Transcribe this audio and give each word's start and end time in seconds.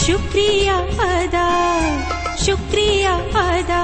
शुक्रिया 0.04 0.76
अदा 1.06 1.48
शुक्रिया 2.44 3.12
अदा 3.40 3.82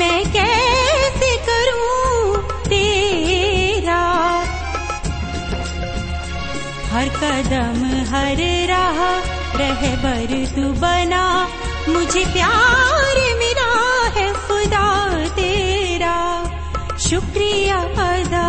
मैं 0.00 0.20
कैसे 0.36 1.30
करूं 1.48 2.38
तेरा 2.68 4.00
हर 6.92 7.08
कदम 7.20 7.84
हर 8.12 8.42
राह 8.72 9.00
रहबर 9.60 10.32
तू 10.54 10.72
बना 10.84 11.24
मुझे 11.88 12.24
प्यार 12.34 13.22
मिला 13.42 13.70
है 14.18 14.28
खुदा 14.46 14.86
तेरा 15.40 16.16
शुक्रिया 17.08 17.80
अदा 18.08 18.46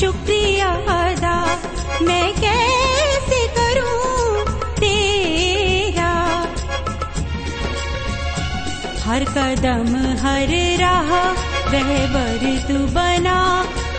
शुक्रिया 0.00 0.70
अदा 1.00 1.36
मैं 2.08 2.26
कैसे 2.40 2.75
हर 9.06 9.24
कदम 9.36 9.94
हर 10.22 10.52
राह 10.80 11.10
रहबर 11.74 12.44
तू 12.68 12.78
बना 12.94 13.38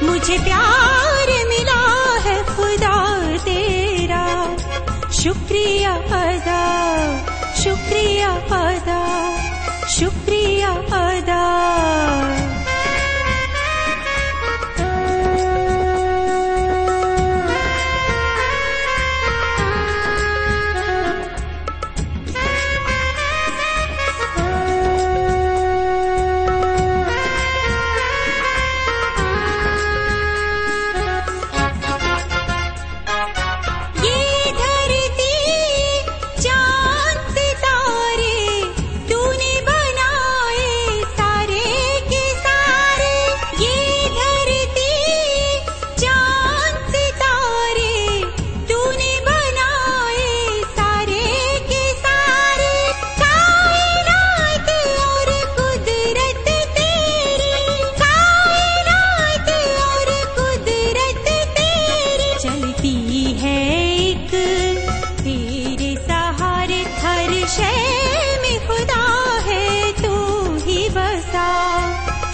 मुझे 0.04 0.38
प्यार 0.48 1.32
मिला 1.52 1.82
है 2.26 2.36
खुदा 2.50 2.96
तेरा 3.46 4.24
शुक्रिया 5.22 5.94
अदा 6.22 6.64
शुक्रिया 7.64 8.32
अदा 8.62 9.02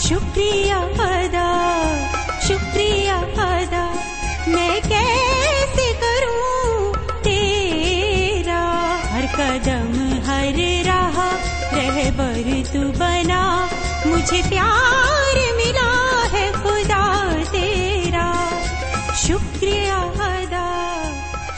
शुक्रिया 0.06 0.78
अदा 1.04 1.50
शुक्रिया 2.48 3.18
अदा 3.44 3.84
मैं 4.54 4.76
कैसे 4.88 5.86
करूं 6.02 6.94
तेरा 7.28 8.62
हर 9.14 9.28
कदम 9.36 9.92
हर 10.30 10.60
राह 10.88 11.20
रहबर 11.76 12.50
तू 12.72 12.82
बना 13.00 13.42
मुझे 14.08 14.42
प्यार 14.50 15.40
मिला 15.60 15.90
है 16.34 16.46
खुदा 16.64 17.04
तेरा 17.54 18.26
शुक्रिया 19.26 20.00
अदा 20.32 20.66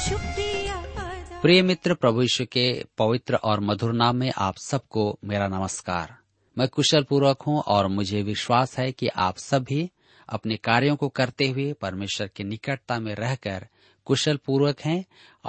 शुक्रिया 0.10 0.76
अदा 0.76 1.40
प्रिय 1.42 1.62
मित्र 1.72 1.94
प्रभु 2.04 2.28
के 2.58 2.68
पवित्र 2.98 3.40
और 3.52 3.60
मधुर 3.72 3.94
नाम 4.04 4.16
में 4.26 4.32
आप 4.50 4.58
सबको 4.68 5.08
मेरा 5.32 5.48
नमस्कार 5.58 6.16
मैं 6.58 6.68
कुशल 6.68 7.04
पूर्वक 7.04 7.42
हूँ 7.42 7.62
और 7.62 7.88
मुझे 7.88 8.22
विश्वास 8.22 8.78
है 8.80 8.92
कि 8.92 9.08
आप 9.08 9.38
सभी 9.38 9.90
अपने 10.30 10.56
कार्यों 10.58 10.96
को 10.96 11.08
करते 11.10 11.48
हुए 11.48 11.72
परमेश्वर 11.74 12.28
की 12.28 12.44
निकटता 12.44 13.00
में 13.00 13.14
रहकर 13.16 13.68
कुशल 14.08 14.38
पूर्वक 14.38 14.82
हैं 14.82 15.04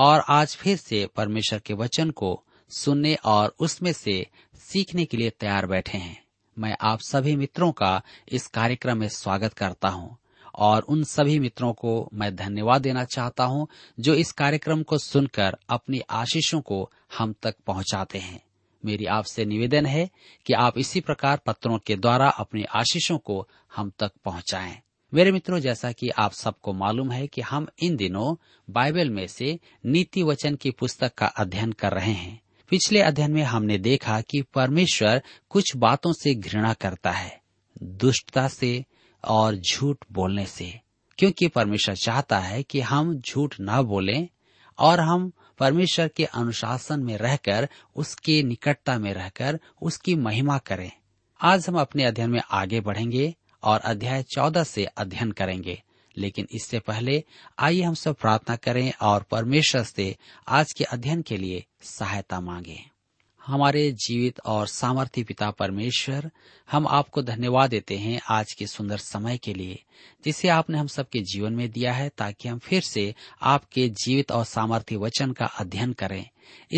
और 0.00 0.23
आज 0.29 0.57
फिर 0.57 0.77
से 0.77 1.07
परमेश्वर 1.17 1.59
के 1.59 1.75
वचन 1.75 2.11
को 2.11 2.43
सुनने 2.71 3.15
और 3.25 3.55
उसमें 3.61 3.93
से 3.93 4.27
सीखने 4.61 5.05
के 5.05 5.17
लिए 5.17 5.31
तैयार 5.31 5.67
बैठे 5.67 5.99
हैं 5.99 6.17
मैं 6.57 6.77
आप 6.81 7.01
सभी 7.01 7.37
मित्रों 7.37 7.71
का 7.73 8.01
इस 8.29 8.47
कार्यक्रम 8.47 8.99
में 8.99 9.09
स्वागत 9.09 9.53
करता 9.53 9.89
हूँ 9.89 10.17
और 10.59 10.83
उन 10.83 11.03
सभी 11.05 11.39
मित्रों 11.39 11.73
को 11.73 12.09
मैं 12.15 12.35
धन्यवाद 12.37 12.83
देना 12.83 13.05
चाहता 13.05 13.45
हूं 13.45 13.67
जो 13.99 14.15
इस 14.15 14.33
कार्यक्रम 14.33 14.83
को 14.83 14.99
सुनकर 14.99 15.57
अपनी 15.71 16.01
आशीषों 16.11 16.61
को 16.61 16.91
हम 17.19 17.35
तक 17.43 17.57
पहुंचाते 17.67 18.19
हैं 18.19 18.41
मेरी 18.85 19.07
आपसे 19.07 19.45
निवेदन 19.45 19.87
है 19.87 20.09
कि 20.47 20.53
आप 20.53 20.79
इसी 20.79 21.01
प्रकार 21.01 21.41
पत्रों 21.47 21.79
के 21.79 21.97
द्वारा 21.97 22.29
अपने 22.29 22.65
आशीषों 22.75 23.19
को 23.19 23.47
हम 23.77 23.93
तक 23.99 24.13
पहुंचाएं। 24.25 24.77
मेरे 25.13 25.33
मित्रों 25.33 25.59
जैसा 25.59 25.93
कि 25.93 26.09
आप 26.09 26.33
सबको 26.33 26.73
मालूम 26.73 27.13
है 27.13 27.27
कि 27.27 27.41
हम 27.41 27.67
इन 27.83 27.97
दिनों 27.97 28.35
बाइबल 28.69 29.11
में 29.11 29.27
से 29.27 29.59
नीति 29.87 30.23
वचन 30.23 30.55
की 30.55 30.71
पुस्तक 30.71 31.15
का 31.15 31.27
अध्ययन 31.27 31.73
कर 31.73 31.93
रहे 31.93 32.13
हैं 32.13 32.41
पिछले 32.71 33.01
अध्ययन 33.01 33.33
में 33.33 33.43
हमने 33.43 33.79
देखा 33.79 34.21
कि 34.21 34.43
परमेश्वर 34.55 35.23
कुछ 35.51 35.77
बातों 35.77 36.13
से 36.13 36.35
घृणा 36.35 36.73
करता 36.73 37.11
है 37.11 37.41
दुष्टता 37.83 38.49
से 38.49 38.85
और 39.25 39.57
झूठ 39.57 40.05
बोलने 40.13 40.47
से 40.47 40.81
क्योंकि 41.19 41.49
परमेश्वर 41.49 41.95
चाहता 41.95 42.39
है 42.39 42.63
कि 42.63 42.81
हम 42.81 43.15
झूठ 43.21 43.55
न 43.61 43.83
बोलें 43.83 44.29
और 44.79 45.01
हम 45.01 45.33
परमेश्वर 45.59 46.09
के 46.09 46.25
अनुशासन 46.25 47.01
में 47.01 47.17
रहकर 47.17 47.69
उसके 47.97 48.43
निकटता 48.43 48.99
में 48.99 49.13
रहकर 49.15 49.59
उसकी 49.83 50.15
महिमा 50.15 50.59
करें 50.59 50.91
आज 51.41 51.69
हम 51.69 51.81
अपने 51.81 52.05
अध्ययन 52.05 52.31
में 52.31 52.41
आगे 52.51 52.81
बढ़ेंगे 52.81 53.35
और 53.63 53.81
अध्याय 53.81 54.23
चौदह 54.23 54.65
से 54.65 54.85
अध्ययन 54.85 55.33
करेंगे 55.33 55.83
लेकिन 56.19 56.47
इससे 56.53 56.79
पहले 56.79 57.25
आइए 57.59 57.83
हम 57.83 57.95
सब 57.95 58.15
प्रार्थना 58.15 58.57
करें 58.57 58.93
और 59.03 59.23
परमेश्वर 59.23 59.83
से 59.83 60.17
आज 60.49 60.73
के 60.73 60.85
अध्ययन 60.85 61.23
के 61.23 61.37
लिए 61.37 61.65
सहायता 61.83 62.41
मांगें। 62.41 62.91
हमारे 63.47 63.91
जीवित 63.99 64.41
और 64.47 64.67
सामर्थ्य 64.67 65.23
पिता 65.25 65.51
परमेश्वर 65.51 66.31
हम 66.69 66.87
आपको 66.87 67.23
धन्यवाद 67.23 67.71
देते 67.71 67.97
हैं 67.97 68.21
आज 68.31 68.53
के 68.53 68.67
सुंदर 68.67 68.97
समय 68.97 69.39
के 69.39 69.55
लिए 69.55 69.79
जिसे 70.25 70.49
आपने 70.49 70.79
हम 70.79 70.87
सबके 70.87 71.21
जीवन 71.25 71.53
में 71.53 71.71
दिया 71.71 71.93
है 71.93 72.09
ताकि 72.09 72.49
हम 72.49 72.59
फिर 72.59 72.83
से 72.83 73.15
आपके 73.43 73.89
जीवित 73.97 74.33
और 74.33 74.45
सामर्थ्य 74.45 74.97
वचन 74.97 75.33
का 75.33 75.47
अध्ययन 75.61 75.93
करें 75.93 76.25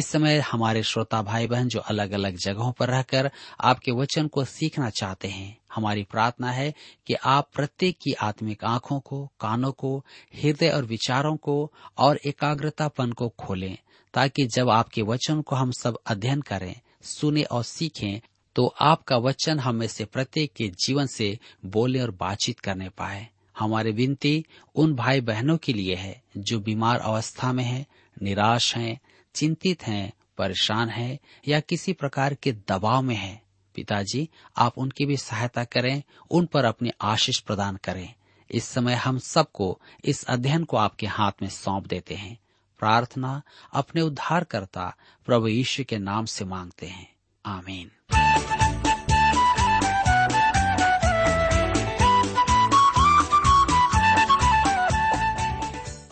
इस 0.00 0.06
समय 0.06 0.38
हमारे 0.52 0.82
श्रोता 0.82 1.22
भाई 1.22 1.46
बहन 1.46 1.69
जो 1.69 1.81
अलग 1.81 2.12
अलग 2.12 2.37
जगहों 2.37 2.72
पर 2.72 2.88
रहकर 2.88 3.31
आपके 3.60 3.93
वचन 3.93 4.28
को 4.28 4.44
सीखना 4.44 4.90
चाहते 4.90 5.28
हैं 5.28 5.56
हमारी 5.75 6.02
प्रार्थना 6.02 6.50
है 6.50 6.72
कि 7.06 7.14
आप 7.14 7.50
प्रत्येक 7.55 7.99
की 7.99 8.12
आत्मिक 8.22 8.64
आंखों 8.64 9.00
को 9.00 9.26
कानों 9.40 9.72
को 9.72 9.96
हृदय 10.34 10.69
और 10.69 10.84
विचारों 10.84 11.37
को 11.37 11.60
और 11.99 12.20
एकाग्रतापन 12.26 13.12
को 13.12 13.28
खोलें 13.38 13.76
ताकि 14.14 14.46
जब 14.46 14.70
आपके 14.70 15.02
वचन 15.02 15.43
को 15.43 15.56
हम 15.56 15.70
सब 15.70 15.99
अध्ययन 16.06 16.40
करें 16.40 16.75
सुने 17.02 17.43
और 17.43 17.64
सीखें 17.64 18.20
तो 18.56 18.66
आपका 18.81 19.16
वचन 19.16 19.58
हमें 19.58 19.87
से 19.87 20.05
प्रत्येक 20.05 20.52
के 20.52 20.69
जीवन 20.69 21.06
से 21.06 21.38
बोले 21.66 22.00
और 22.00 22.10
बातचीत 22.10 22.60
करने 22.60 22.88
पाए 22.88 23.28
हमारे 23.58 23.90
विनती 23.90 24.44
उन 24.75 24.94
भाई 24.94 25.20
बहनों 25.20 25.56
के 25.56 25.72
लिए 25.72 25.94
है 25.94 26.22
जो 26.37 26.60
बीमार 26.60 26.99
अवस्था 26.99 27.52
में 27.52 27.64
हैं, 27.64 27.87
निराश 28.22 28.76
हैं, 28.76 29.00
चिंतित 29.34 29.82
हैं, 29.82 30.12
परेशान 30.38 30.88
हैं 30.88 31.19
या 31.49 31.60
किसी 31.60 31.93
प्रकार 31.93 32.34
के 32.34 32.52
दबाव 32.52 33.02
में 33.02 33.16
हैं। 33.16 33.43
पिताजी 33.75 34.28
आप 34.56 34.78
उनकी 34.78 35.06
भी 35.06 35.16
सहायता 35.16 35.64
करें 35.64 36.02
उन 36.31 36.46
पर 36.46 36.64
अपनी 36.64 36.90
आशीष 37.00 37.38
प्रदान 37.38 37.76
करें 37.76 38.14
इस 38.50 38.64
समय 38.64 38.94
हम 38.94 39.19
सबको 39.19 39.81
इस 40.05 40.25
अध्ययन 40.25 40.64
को 40.64 40.76
आपके 40.76 41.06
हाथ 41.06 41.32
में 41.43 41.49
सौंप 41.49 41.87
देते 41.87 42.14
हैं 42.14 42.38
प्रार्थना 42.81 43.40
अपने 43.72 44.00
उद्धारकर्ता 44.00 44.93
प्रभु 45.28 45.49
ईश्वर 45.49 45.84
के 45.84 45.99
नाम 45.99 46.25
से 46.25 46.44
मांगते 46.44 46.87
हैं 46.87 47.08
आमीन 47.44 47.90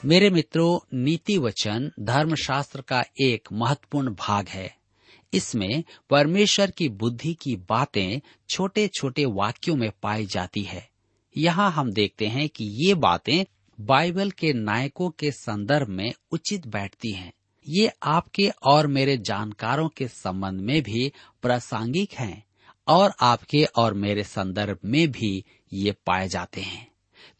मेरे 0.04 0.28
मित्रों 0.31 0.78
नीति 0.94 1.37
वचन 1.38 1.90
धर्म 2.00 2.34
शास्त्र 2.34 2.81
का 2.81 3.02
एक 3.20 3.48
महत्वपूर्ण 3.52 4.10
भाग 4.10 4.48
है 4.48 4.70
इसमें 5.32 5.82
परमेश्वर 6.10 6.70
की 6.70 6.88
बुद्धि 6.88 7.32
की 7.34 7.54
बातें 7.70 8.20
छोटे 8.48 8.87
छोटे 8.88 9.25
वाक्यों 9.25 9.76
में 9.76 9.90
पाई 10.02 10.26
जाती 10.26 10.62
है 10.62 10.88
यहाँ 11.37 11.70
हम 11.70 11.93
देखते 11.93 12.26
हैं 12.26 12.48
कि 12.48 12.64
ये 12.87 12.94
बातें 13.00 13.44
बाइबल 13.81 14.31
के 14.31 14.52
नायकों 14.52 15.10
के 15.10 15.31
संदर्भ 15.31 15.88
में 15.88 16.12
उचित 16.31 16.66
बैठती 16.66 17.12
हैं। 17.12 17.32
ये 17.66 17.90
आपके 18.02 18.48
और 18.62 18.87
मेरे 18.87 19.16
जानकारों 19.19 19.88
के 19.88 20.08
संबंध 20.08 20.60
में 20.60 20.82
भी 20.82 21.12
प्रासंगिक 21.43 22.12
हैं 22.12 22.44
और 22.88 23.12
आपके 23.20 23.64
और 23.64 23.94
मेरे 23.94 24.25
संदर्भ 24.25 24.78
में 24.84 25.10
भी 25.12 25.44
ये 25.72 25.93
पाए 26.06 26.28
जाते 26.28 26.60
हैं 26.60 26.93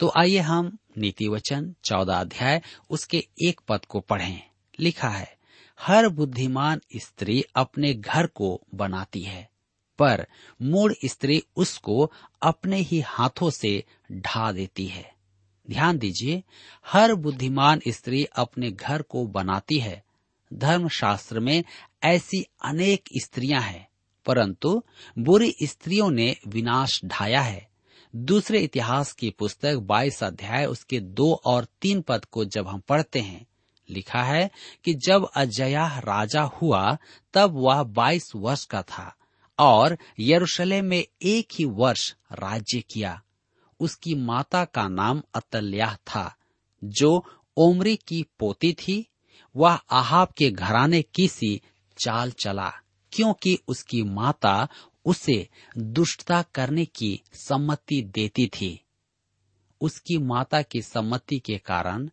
तो 0.01 0.13
आइए 0.19 0.39
हम 0.39 0.79
नीति 0.99 1.29
वचन 1.29 1.75
चौदह 1.85 2.15
अध्याय 2.15 2.63
उसके 2.91 3.19
एक 3.49 3.61
पद 3.69 3.85
को 3.85 4.01
पढ़ें। 4.01 4.43
लिखा 4.81 5.09
है 5.09 5.37
हर 5.81 6.09
बुद्धिमान 6.09 6.81
स्त्री 6.97 7.43
अपने 7.57 7.95
घर 7.95 8.27
को 8.27 8.61
बनाती 8.75 9.23
है 9.23 9.49
पर 9.99 10.27
मूड 10.63 10.95
स्त्री 11.05 11.43
उसको 11.57 12.13
अपने 12.43 12.77
ही 12.77 13.01
हाथों 13.01 13.51
से 13.51 13.85
ढा 14.13 14.53
देती 14.53 14.87
है 14.87 15.16
ध्यान 15.71 15.99
दीजिए 15.99 16.43
हर 16.87 17.15
बुद्धिमान 17.15 17.81
स्त्री 17.89 18.25
अपने 18.37 18.71
घर 18.71 19.03
को 19.03 19.25
बनाती 19.27 19.79
है 19.79 20.03
धर्म 20.53 20.89
शास्त्र 20.89 21.41
में 21.41 21.65
ऐसी 22.05 22.45
अनेक 22.65 23.09
स्त्रियां 23.23 23.63
हैं 23.63 23.87
परंतु 24.27 24.83
बुरी 25.19 25.55
स्त्रियों 25.63 26.11
ने 26.11 26.37
विनाश 26.47 27.01
ढाया 27.05 27.41
है 27.41 27.69
दूसरे 28.17 28.61
इतिहास 28.61 29.13
की 29.13 29.31
पुस्तक 29.31 29.77
बाईस 29.77 30.23
अध्याय 30.25 30.67
उसके 30.67 31.01
दो 31.01 31.33
और 31.47 31.67
तीन 31.81 32.01
पद 32.01 32.25
को 32.25 32.45
जब 32.45 32.69
हम 32.69 32.81
पढ़ते 32.89 33.21
हैं 33.21 33.47
लिखा 33.89 34.23
है 34.23 34.51
कि 34.85 34.95
जब 35.07 35.29
अजया 35.37 35.87
राजा 35.99 36.43
हुआ 36.43 36.99
तब 37.35 37.55
वह 37.57 37.83
बाईस 37.83 38.33
वर्ष 38.37 38.65
का 38.65 38.83
था 38.83 39.13
और 39.59 39.97
यरूशलेम 40.21 40.85
में 40.85 41.05
एक 41.23 41.49
ही 41.53 41.65
वर्ष 41.65 42.15
राज्य 42.33 42.81
किया 42.91 43.21
उसकी 43.81 44.15
माता 44.15 44.65
का 44.65 44.87
नाम 44.89 45.23
अतल्याह 45.35 45.95
था 46.07 46.33
जो 46.83 47.13
ओमरी 47.57 47.97
की 48.09 48.23
पोती 48.39 48.73
थी 48.73 49.05
वह 49.55 49.79
आहाब 49.91 50.33
के 50.37 50.51
घराने 50.51 51.03
की 51.15 51.29
सी 51.29 51.61
चाल 51.97 52.31
चला 52.31 52.71
क्योंकि 53.13 53.59
उसकी 53.69 54.03
माता 54.03 54.57
उसे 55.07 55.47
दुष्टता 55.77 56.43
करने 56.55 56.85
की 56.85 57.21
सम्मति 57.35 58.03
देती 58.15 58.47
थी 58.47 58.81
उसकी 59.81 60.19
माता 60.19 60.63
की 60.63 60.83
सम्मति 60.83 61.39
के 61.39 61.57
कारण 61.59 62.09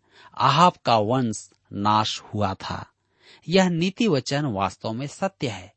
आहाब 0.38 0.74
का 0.86 0.98
वंश 0.98 1.50
नाश 1.74 2.22
हुआ 2.34 2.54
था 2.54 2.86
यह 3.48 3.70
नीति 3.70 4.08
वचन 4.08 4.46
वास्तव 4.46 4.94
में 4.94 5.08
सत्य 5.08 5.48
है 5.48 5.72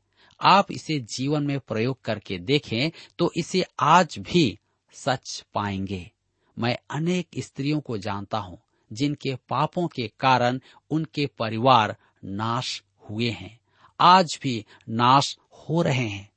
आप 0.41 0.71
इसे 0.71 0.99
जीवन 1.17 1.43
में 1.43 1.59
प्रयोग 1.59 2.01
करके 2.01 2.37
देखें 2.39 2.91
तो 3.19 3.31
इसे 3.37 3.65
आज 3.79 4.17
भी 4.19 4.59
सच 4.93 5.43
पाएंगे 5.53 6.09
मैं 6.57 6.77
अनेक 6.89 7.27
स्त्रियों 7.37 7.79
को 7.79 7.97
जानता 7.97 8.37
हूं 8.37 8.55
जिनके 8.91 9.35
पापों 9.49 9.87
के 9.87 10.07
कारण 10.19 10.59
उनके 10.91 11.25
परिवार 11.39 11.95
नाश 12.23 12.83
हुए 13.09 13.29
हैं 13.29 13.59
आज 13.99 14.39
भी 14.43 14.65
नाश 14.89 15.37
हो 15.59 15.81
रहे 15.81 16.07
हैं 16.07 16.29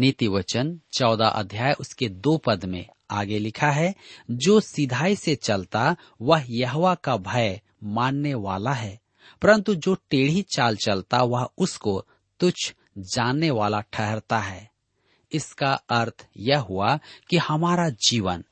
नीति 0.00 0.28
वचन 0.28 0.78
चौदह 0.92 1.28
अध्याय 1.28 1.72
उसके 1.72 2.08
दो 2.08 2.36
पद 2.36 2.64
में 2.64 2.84
आगे 3.10 3.38
लिखा 3.38 3.70
है 3.70 3.94
जो 4.30 4.60
सीधाई 4.60 5.16
से 5.16 5.34
चलता 5.34 5.96
वह 6.20 6.44
यहवा 6.48 6.94
का 6.94 7.16
भय 7.16 7.60
मानने 7.84 8.34
वाला 8.34 8.72
है 8.72 8.98
परंतु 9.42 9.74
जो 9.74 9.94
टेढ़ी 10.10 10.42
चाल 10.42 10.76
चलता 10.76 11.22
वह 11.22 11.48
उसको 11.58 12.06
तुच्छ 12.40 12.72
जानने 12.98 13.50
वाला 13.50 13.80
ठहरता 13.92 14.38
है 14.38 14.69
इसका 15.32 15.72
अर्थ 15.90 16.26
यह 16.38 16.58
हुआ 16.60 16.98
कि 17.30 17.36
हमारा 17.38 17.88
जीवन 18.08 18.44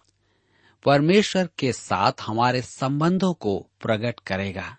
परमेश्वर 0.85 1.49
के 1.59 1.73
साथ 1.73 2.13
हमारे 2.21 2.63
संबंधों 2.63 3.33
को 3.35 3.59
प्रकट 3.81 4.21
करेगा 4.21 4.77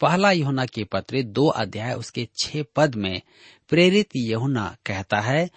पहला 0.00 0.30
यहुना 0.30 0.64
के 0.66 0.84
पत्र 0.84 1.22
दो 1.22 1.46
अध्याय 1.46 1.94
उसके 1.94 2.28
छह 2.42 2.64
पद 2.76 2.94
में 2.94 3.20
प्रेरित 3.68 4.16
यहुना 4.16 4.76
कहता 4.86 5.20
है 5.20 5.48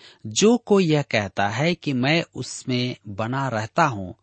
जो 0.26 0.56
कोई 0.58 0.86
यह 0.86 1.02
कहता 1.02 1.48
है 1.50 1.74
कि 1.76 1.94
मैं 1.94 2.24
उसमें 2.36 2.96
बना 3.08 3.48
रहता 3.50 3.86
हूँ 3.86 4.14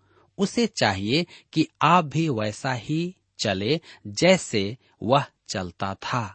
उसे 0.38 0.66
चाहिए 0.66 1.26
कि 1.52 1.66
आप 1.82 2.04
भी 2.04 2.28
वैसा 2.28 2.72
ही 2.72 3.14
चले 3.38 3.80
जैसे 4.06 4.76
वह 5.02 5.24
चलता 5.48 5.94
था 5.94 6.35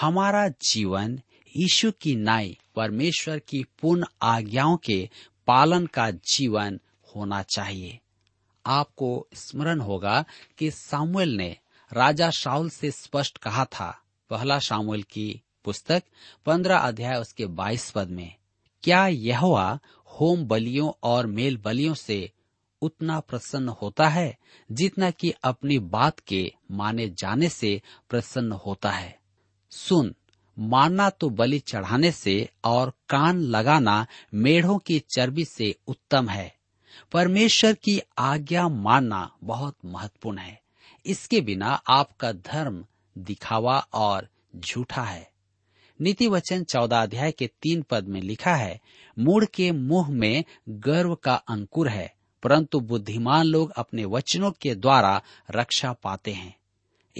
हमारा 0.00 0.48
जीवन 0.48 1.20
यीशु 1.58 1.92
की 1.92 2.16
नाई 2.16 2.58
परमेश्वर 2.76 3.38
की 3.38 3.64
पूर्ण 3.82 4.04
आज्ञाओं 4.22 4.76
के 4.76 5.10
पालन 5.46 5.86
का 5.86 6.10
जीवन 6.10 6.80
होना 7.16 7.42
चाहिए 7.42 7.98
आपको 8.66 9.28
स्मरण 9.34 9.80
होगा 9.80 10.24
कि 10.58 10.70
सामुएल 10.70 11.36
ने 11.36 11.56
राजा 11.92 12.30
शाउल 12.30 12.70
से 12.70 12.90
स्पष्ट 12.90 13.38
कहा 13.38 13.64
था 13.64 14.02
पहला 14.30 14.58
शामुल 14.58 15.02
की 15.02 15.42
पुस्तक 15.64 16.02
पंद्रह 16.46 16.78
अध्याय 16.78 17.20
उसके 17.20 17.46
बाईस 17.46 17.90
पद 17.90 18.08
में 18.08 18.34
क्या 18.82 19.06
यह 19.06 19.38
होम 20.20 20.44
बलियों 20.44 20.92
और 21.02 21.26
मेल 21.26 21.56
बलियों 21.56 21.94
से 21.94 22.32
उतना 22.82 23.20
प्रसन्न 23.20 23.68
होता 23.68 24.08
है 24.08 24.38
जितना 24.72 25.10
कि 25.10 25.34
अपनी 25.44 25.78
बात 25.78 26.20
के 26.20 26.52
माने 26.70 27.08
जाने 27.08 27.48
से 27.48 27.82
प्रसन्न 28.10 28.52
होता 28.52 28.90
है 28.90 29.20
सुन 29.70 30.14
मारना 30.58 31.08
तो 31.10 31.28
बलि 31.30 31.58
चढ़ाने 31.58 32.10
से 32.12 32.48
और 32.64 32.92
कान 33.08 33.40
लगाना 33.46 34.06
मेढ़ों 34.34 34.78
की 34.78 34.98
चर्बी 35.10 35.44
से 35.44 35.74
उत्तम 35.88 36.28
है 36.28 36.52
परमेश्वर 37.12 37.72
की 37.74 38.00
आज्ञा 38.18 38.68
मानना 38.68 39.28
बहुत 39.42 39.76
महत्वपूर्ण 39.84 40.38
है 40.38 40.60
इसके 41.04 41.40
बिना 41.40 41.80
आपका 41.88 42.32
धर्म 42.32 42.84
दिखावा 43.16 43.78
और 43.94 44.28
झूठा 44.56 45.02
है 45.02 45.26
नीति 46.00 46.26
वचन 46.28 46.62
चौदह 46.64 47.02
अध्याय 47.02 47.32
के 47.32 47.46
तीन 47.62 47.82
पद 47.82 48.08
में 48.08 48.20
लिखा 48.20 48.54
है 48.54 48.78
मूड 49.16 49.46
के 49.46 49.70
मुंह 49.72 50.10
में 50.10 50.44
गर्व 50.68 51.14
का 51.14 51.34
अंकुर 51.48 51.88
है 51.88 52.12
परंतु 52.42 52.80
बुद्धिमान 52.80 53.46
लोग 53.46 53.72
अपने 53.76 54.04
वचनों 54.04 54.50
के 54.60 54.74
द्वारा 54.74 55.20
रक्षा 55.50 55.92
पाते 55.92 56.32
हैं 56.32 56.54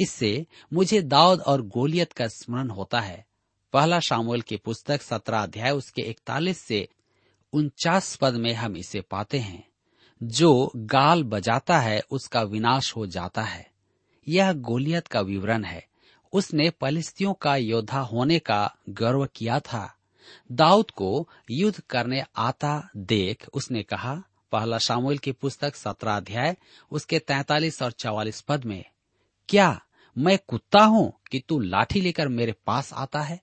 इससे 0.00 0.46
मुझे 0.72 1.00
दाऊद 1.02 1.40
और 1.40 1.62
गोलियत 1.66 2.12
का 2.12 2.28
स्मरण 2.28 2.70
होता 2.70 3.00
है 3.00 3.24
पहला 3.74 3.98
शामुल 4.00 4.40
की 4.40 4.56
पुस्तक 4.56 5.02
सत्रह 5.02 5.38
अध्याय 5.38 5.70
उसके 5.70 6.02
इकतालीस 6.02 6.60
से 6.60 6.86
उनचास 7.52 8.14
पद 8.16 8.34
में 8.34 8.52
हम 8.52 8.76
इसे 8.76 9.00
पाते 9.00 9.38
हैं 9.38 9.64
जो 10.20 10.50
गाल 10.92 11.22
बजाता 11.24 11.78
है 11.78 12.00
उसका 12.10 12.42
विनाश 12.44 12.94
हो 12.96 13.06
जाता 13.06 13.42
है 13.42 13.66
यह 14.26 14.52
गोलियत 14.62 15.06
का 15.06 15.20
विवरण 15.20 15.64
है 15.64 15.82
उसने 16.32 16.68
पलिस्तियों 16.70 17.32
का 17.32 17.54
योद्धा 17.56 18.00
होने 18.04 18.38
का 18.38 18.60
गर्व 18.90 19.26
किया 19.34 19.58
था 19.60 19.88
दाऊद 20.52 20.90
को 20.90 21.28
युद्ध 21.50 21.80
करने 21.80 22.22
आता 22.36 22.72
देख 22.96 23.48
उसने 23.54 23.82
कहा 23.82 24.14
पहला 24.52 24.78
शामुल 24.78 25.18
की 25.18 25.32
पुस्तक 25.32 25.74
सत्रह 25.74 26.16
अध्याय 26.16 26.56
उसके 26.92 27.18
तैतालीस 27.18 27.82
और 27.82 27.92
चौवालीस 27.92 28.40
पद 28.40 28.64
में 28.64 28.84
क्या 29.48 29.68
मैं 30.16 30.38
कुत्ता 30.48 30.84
हूं 30.84 31.08
कि 31.30 31.42
तू 31.48 31.58
लाठी 31.60 32.00
लेकर 32.00 32.28
मेरे 32.28 32.54
पास 32.66 32.92
आता 32.94 33.20
है 33.22 33.40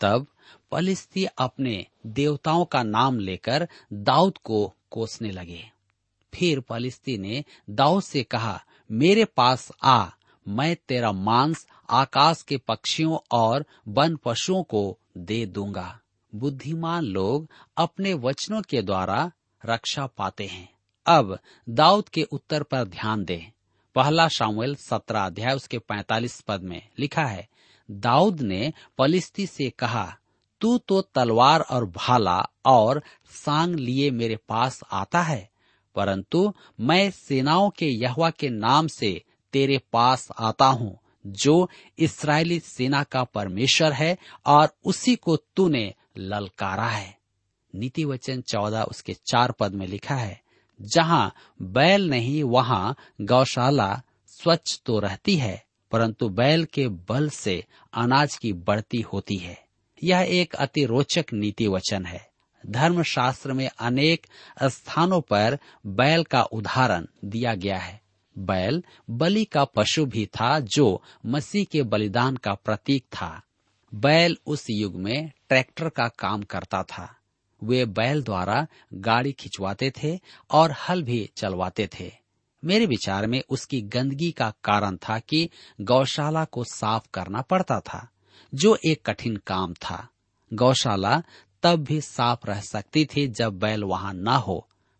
तब 0.00 0.26
फलिस्ती 0.72 1.24
अपने 1.38 1.86
देवताओं 2.18 2.64
का 2.72 2.82
नाम 2.82 3.18
लेकर 3.18 3.66
दाऊद 3.92 4.38
को 4.44 4.66
कोसने 4.90 5.30
लगे 5.30 5.62
फिर 6.32 6.60
फलिस्ती 6.68 7.16
ने 7.18 7.44
दाऊद 7.70 8.02
से 8.02 8.22
कहा 8.22 8.60
मेरे 8.90 9.24
पास 9.36 9.70
आ 9.84 9.98
मैं 10.46 10.74
तेरा 10.88 11.12
मांस 11.12 11.66
आकाश 12.00 12.42
के 12.48 12.56
पक्षियों 12.68 13.18
और 13.32 13.64
वन 13.88 14.16
पशुओं 14.24 14.62
को 14.62 14.82
दे 15.30 15.44
दूंगा 15.46 15.88
बुद्धिमान 16.32 17.04
लोग 17.04 17.48
अपने 17.76 18.12
वचनों 18.22 18.60
के 18.62 18.82
द्वारा 18.82 19.30
रक्षा 19.62 20.06
पाते 20.18 20.46
हैं 20.46 20.68
अब 21.06 21.38
दाऊद 21.68 22.08
के 22.08 22.22
उत्तर 22.32 22.62
पर 22.62 22.84
ध्यान 22.88 23.24
दें 23.24 23.50
पहला 23.96 24.26
शामिल 24.28 24.74
सत्रह 24.76 25.20
अध्याय 25.20 25.54
उसके 25.54 25.78
पैतालीस 25.78 26.40
पद 26.40 26.62
में 26.62 26.80
लिखा 26.98 27.24
है 27.24 27.48
दाऊद 27.88 28.40
ने 28.40 28.72
पलिस्ती 28.98 29.46
से 29.46 29.68
कहा 29.70 30.06
तू 30.60 30.76
तो 30.78 31.00
तलवार 31.14 31.60
और 31.60 31.84
भाला 31.86 32.38
और 32.66 33.02
सांग 33.34 33.74
लिए 33.74 34.10
मेरे 34.10 34.36
पास 34.48 34.80
आता 34.92 35.22
है 35.22 35.48
परंतु 35.96 36.52
मैं 36.80 37.10
सेनाओं 37.10 37.70
के 37.70 37.86
यहवा 37.86 38.30
के 38.30 38.48
नाम 38.50 38.86
से 38.86 39.20
तेरे 39.52 39.80
पास 39.92 40.28
आता 40.40 40.66
हूँ 40.66 40.98
जो 41.26 41.68
इसराइली 41.98 42.58
सेना 42.60 43.02
का 43.02 43.22
परमेश्वर 43.24 43.92
है 43.92 44.16
और 44.46 44.68
उसी 44.84 45.14
को 45.16 45.36
तूने 45.56 45.92
ललकारा 46.18 46.86
है 46.86 47.16
नीति 47.74 48.04
वचन 48.04 48.40
चौदह 48.40 48.82
उसके 48.82 49.14
चार 49.26 49.52
पद 49.52 49.74
में 49.74 49.86
लिखा 49.86 50.14
है 50.14 50.40
जहाँ 50.80 51.32
बैल 51.60 52.08
नहीं 52.10 52.42
वहाँ 52.44 52.96
गौशाला 53.20 53.92
स्वच्छ 54.28 54.80
तो 54.86 54.98
रहती 54.98 55.36
है 55.36 55.62
परंतु 55.94 56.28
बैल 56.28 56.64
के 56.64 56.86
बल 57.08 57.28
से 57.30 57.52
अनाज 57.94 58.36
की 58.36 58.52
बढ़ती 58.52 59.00
होती 59.00 59.36
है 59.36 59.56
यह 60.02 60.20
एक 60.30 60.54
अति 60.54 60.84
रोचक 60.84 61.32
नीति 61.32 61.66
वचन 61.68 62.06
है 62.06 62.20
धर्म 62.66 63.02
शास्त्र 63.02 63.52
में 63.52 63.68
अनेक 63.68 64.26
स्थानों 64.62 65.20
पर 65.20 65.58
बैल 65.86 66.24
का 66.24 66.42
उदाहरण 66.52 67.06
दिया 67.24 67.54
गया 67.54 67.78
है 67.78 68.00
बैल 68.36 68.82
बलि 69.10 69.44
का 69.44 69.64
पशु 69.64 70.06
भी 70.06 70.26
था 70.26 70.58
जो 70.68 71.02
मसीह 71.26 71.64
के 71.64 71.82
बलिदान 71.82 72.36
का 72.36 72.54
प्रतीक 72.54 73.04
था 73.12 73.30
बैल 73.92 74.36
उस 74.46 74.66
युग 74.70 74.96
में 74.96 75.30
ट्रैक्टर 75.48 75.88
का 75.88 76.08
काम 76.18 76.42
करता 76.42 76.82
था 76.82 77.08
वे 77.62 77.84
बैल 77.92 78.22
द्वारा 78.22 78.66
गाड़ी 78.94 79.32
खिंचवाते 79.32 79.92
थे 80.02 80.18
और 80.50 80.74
हल 80.78 81.02
भी 81.02 81.28
चलवाते 81.36 81.88
थे 82.00 82.12
मेरे 82.64 82.86
विचार 82.86 83.26
में 83.26 83.42
उसकी 83.48 83.80
गंदगी 83.94 84.30
का 84.32 84.52
कारण 84.64 84.96
था 85.08 85.18
कि 85.18 85.48
गौशाला 85.80 86.44
को 86.44 86.64
साफ 86.64 87.06
करना 87.14 87.40
पड़ता 87.40 87.80
था 87.80 88.08
जो 88.52 88.76
एक 88.86 89.02
कठिन 89.06 89.36
काम 89.46 89.74
था 89.74 90.06
गौशाला 90.50 91.22
तब 91.62 91.84
भी 91.84 92.00
साफ 92.00 92.46
रह 92.46 92.60
सकती 92.60 93.04
थी 93.04 93.26
जब 93.30 93.58
बैल 93.58 93.84
वहां 93.84 94.14
न 94.14 94.36
हो 94.46 94.66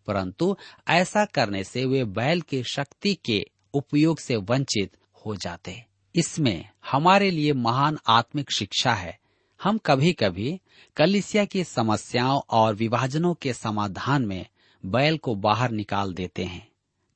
परंतु 0.08 0.56
ऐसा 0.90 1.24
करने 1.24 1.64
से 1.64 1.84
वे 1.84 2.04
बैल 2.04 2.40
की 2.40 2.62
शक्ति 2.62 3.14
के 3.24 3.44
उपयोग 3.74 4.18
से 4.18 4.36
वंचित 4.36 4.96
हो 5.26 5.34
जाते 5.36 5.82
इसमें 6.14 6.64
हमारे 6.90 7.30
लिए 7.30 7.52
महान 7.52 7.98
आत्मिक 8.08 8.50
शिक्षा 8.50 8.94
है 8.94 9.18
हम 9.60 9.78
कभी 9.78 10.12
कभी 10.12 10.60
कलिसिया 10.96 11.44
की 11.44 11.64
समस्याओं 11.64 12.40
और 12.50 12.74
विभाजनों 12.74 13.34
के 13.34 13.52
समाधान 13.52 14.26
में 14.26 14.46
बैल 14.84 15.16
को 15.18 15.34
बाहर 15.34 15.70
निकाल 15.70 16.12
देते 16.14 16.44
हैं 16.44 16.66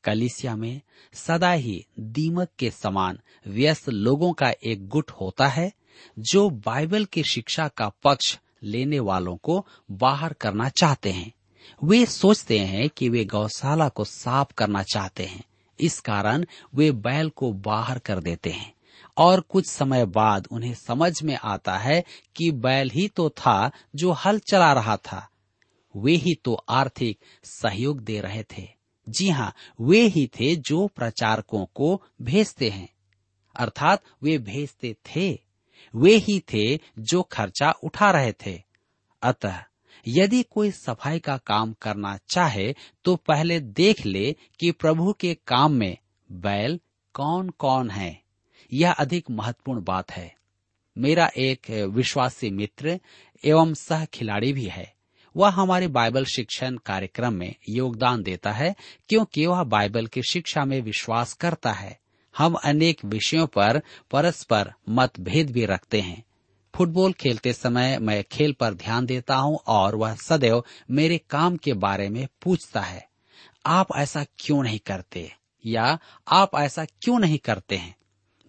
कलिसिया 0.05 0.55
में 0.57 0.81
सदा 1.15 1.53
ही 1.53 1.85
दीमक 1.99 2.49
के 2.59 2.71
समान 2.71 3.19
व्यस्त 3.47 3.88
लोगों 3.88 4.33
का 4.33 4.53
एक 4.65 4.87
गुट 4.88 5.11
होता 5.11 5.47
है 5.49 5.73
जो 6.17 6.49
बाइबल 6.67 7.05
की 7.05 7.23
शिक्षा 7.23 7.69
का 7.69 7.88
पक्ष 8.05 8.38
लेने 8.62 9.00
वालों 9.00 9.37
को 9.37 9.65
बाहर 9.91 10.33
करना 10.33 10.69
चाहते 10.69 11.11
हैं 11.11 11.33
वे 11.83 12.05
सोचते 12.07 12.59
हैं 12.59 12.88
कि 12.88 13.09
वे 13.09 13.25
गौशाला 13.25 13.88
को 13.88 14.05
साफ 14.05 14.53
करना 14.53 14.83
चाहते 14.83 15.25
हैं 15.25 15.45
इस 15.79 16.00
कारण 16.00 16.45
वे 16.75 16.91
बैल 16.93 17.29
को 17.29 17.53
बाहर 17.53 17.99
कर 17.99 18.21
देते 18.21 18.50
हैं 18.50 18.73
और 19.17 19.41
कुछ 19.41 19.67
समय 19.67 20.05
बाद 20.07 20.49
उन्हें 20.50 20.75
समझ 20.75 21.12
में 21.23 21.37
आता 21.37 21.77
है 21.79 22.03
कि 22.37 22.50
बैल 22.50 22.91
ही 22.91 23.09
तो 23.09 23.29
था 23.31 23.71
जो 23.97 24.12
हल 24.12 24.38
चला 24.50 24.73
रहा 24.73 24.97
था 24.97 25.29
वे 25.95 26.15
ही 26.17 26.35
तो 26.35 26.55
आर्थिक 26.71 27.19
सहयोग 27.45 28.00
दे 28.00 28.21
रहे 28.21 28.43
थे 28.43 28.78
जी 29.09 29.29
हाँ 29.29 29.53
वे 29.81 30.00
ही 30.07 30.27
थे 30.27 30.55
जो 30.69 30.87
प्रचारकों 30.87 31.65
को 31.75 32.03
भेजते 32.23 32.69
हैं 32.69 32.88
अर्थात 33.57 34.03
वे 34.23 34.38
भेजते 34.38 34.95
थे 35.07 35.31
वे 35.95 36.15
ही 36.17 36.38
थे 36.55 36.65
जो 36.99 37.23
खर्चा 37.23 37.71
उठा 37.85 38.11
रहे 38.11 38.33
थे 38.47 38.62
अतः 39.23 39.62
यदि 40.07 40.43
कोई 40.43 40.71
सफाई 40.71 41.19
का 41.19 41.37
काम 41.37 41.73
करना 41.73 42.17
चाहे 42.29 42.73
तो 43.05 43.17
पहले 43.17 43.61
देख 43.61 44.05
ले 44.07 44.33
कि 44.61 44.71
प्रभु 44.71 45.12
के 45.12 45.35
काम 45.47 45.73
में 45.73 45.97
बैल 46.31 46.79
कौन 47.15 47.49
कौन 47.50 47.91
है 47.91 48.21
यह 48.73 48.93
अधिक 48.93 49.31
महत्वपूर्ण 49.31 49.83
बात 49.83 50.11
है 50.11 50.33
मेरा 50.97 51.31
एक 51.37 51.71
विश्वासी 51.95 52.50
मित्र 52.50 52.99
एवं 53.45 53.75
सह 53.75 54.05
खिलाड़ी 54.05 54.53
भी 54.53 54.65
है 54.65 54.93
वह 55.37 55.49
हमारे 55.49 55.88
बाइबल 55.88 56.25
शिक्षण 56.25 56.77
कार्यक्रम 56.77 57.35
में 57.35 57.55
योगदान 57.69 58.23
देता 58.23 58.53
है 58.53 58.75
क्योंकि 59.09 59.47
वह 59.47 59.62
बाइबल 59.65 60.07
की 60.07 60.23
शिक्षा 60.23 60.65
में 60.65 60.81
विश्वास 60.83 61.33
करता 61.33 61.73
है 61.73 61.99
हम 62.35 62.55
अनेक 62.55 63.05
विषयों 63.05 63.47
पर 63.47 63.81
परस्पर 64.11 64.73
मतभेद 64.88 65.50
भी 65.50 65.65
रखते 65.65 66.00
हैं 66.00 66.23
फुटबॉल 66.75 67.12
खेलते 67.12 67.53
समय 67.53 67.99
मैं 67.99 68.23
खेल 68.25 68.53
पर 68.53 68.75
ध्यान 68.75 69.07
देता 69.07 69.37
हूँ 69.37 69.59
और 69.67 69.95
वह 69.95 70.15
सदैव 70.15 70.65
मेरे 70.91 71.19
काम 71.31 71.57
के 71.57 71.73
बारे 71.73 72.09
में 72.09 72.27
पूछता 72.43 72.81
है 72.81 73.07
आप 73.67 73.88
ऐसा 73.97 74.25
क्यों 74.38 74.62
नहीं 74.62 74.79
करते 74.79 75.31
या 75.65 75.99
आप 76.29 76.50
ऐसा 76.57 76.85
क्यों 76.85 77.19
नहीं 77.19 77.38
करते 77.38 77.77
हैं 77.77 77.95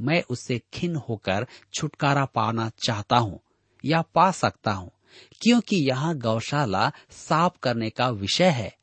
मैं 0.01 0.22
उससे 0.30 0.62
खिन 0.74 0.96
होकर 0.96 1.48
छुटकारा 1.74 2.25
पाना 2.25 2.70
चाहता 2.84 3.18
हूँ 3.18 3.39
या 3.86 4.01
पा 4.16 4.32
सकता 4.32 4.72
हूँ 4.72 4.92
क्योंकि 5.42 5.75
यहाँ 5.89 6.16
गौशाला 6.18 6.92
साफ 7.12 7.58
करने 7.63 7.89
का 7.89 8.10
विषय 8.10 8.50
है 8.50 8.74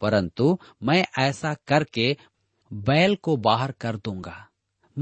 परंतु 0.00 0.58
मैं 0.82 1.04
ऐसा 1.18 1.54
करके 1.66 2.16
बैल 2.70 3.14
को 3.14 3.36
बाहर 3.36 3.72
कर 3.72 3.96
दूंगा 3.96 4.36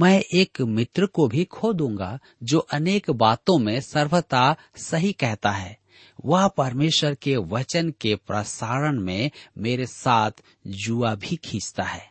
मैं 0.00 0.18
एक 0.34 0.60
मित्र 0.60 1.06
को 1.06 1.26
भी 1.28 1.44
खो 1.44 1.72
दूंगा 1.72 2.18
जो 2.42 2.58
अनेक 2.58 3.10
बातों 3.10 3.58
में 3.58 3.80
सर्वथा 3.80 4.56
सही 4.76 5.12
कहता 5.12 5.50
है 5.50 5.78
वह 6.24 6.46
परमेश्वर 6.48 7.14
के 7.14 7.36
वचन 7.36 7.90
के 8.00 8.14
प्रसारण 8.26 9.00
में 9.00 9.30
मेरे 9.58 9.86
साथ 9.86 10.42
जुआ 10.66 11.14
भी 11.14 11.36
खींचता 11.36 11.84
है 11.84 12.08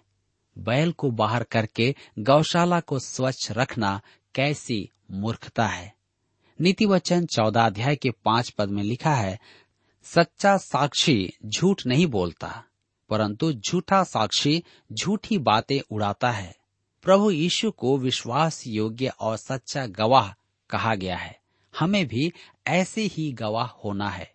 बैल 0.56 0.92
को 0.92 1.12
बाहर 1.12 1.44
करके 1.44 1.96
गौशाला 2.20 2.80
को 2.80 3.00
स्वच्छ 3.00 3.52
रखना 3.52 4.00
कैसी 4.36 4.90
मूर्खता 5.12 5.66
है 5.66 5.94
नीति 6.60 6.86
वचन 6.86 7.26
चौदह 7.26 7.66
अध्याय 7.66 7.96
के 7.96 8.10
पांच 8.26 8.50
पद 8.50 8.70
में 8.70 8.84
लिखा 8.84 9.14
है 9.16 9.38
सच्चा 10.06 10.56
साक्षी 10.58 11.18
झूठ 11.46 11.86
नहीं 11.88 12.08
बोलता 12.08 12.48
परंतु 13.10 13.52
झूठा 13.54 14.04
साक्षी 14.04 14.62
झूठी 14.92 15.38
बातें 15.38 15.80
उड़ाता 15.92 16.32
है 16.32 16.54
प्रभु 17.04 17.30
यीशु 17.32 17.72
को 17.72 17.98
विश्वास 17.98 18.64
योग्य 18.68 19.12
और 19.20 19.38
सच्चा 19.38 19.86
गवाह 20.00 20.34
कहा 20.70 20.96
गया 20.96 21.18
है 21.18 21.38
हमें 21.74 22.06
भी 22.08 22.32
ऐसे 22.68 23.02
ही 23.08 23.32
गवाह 23.32 23.68
होना 23.84 24.10
है 24.10 24.32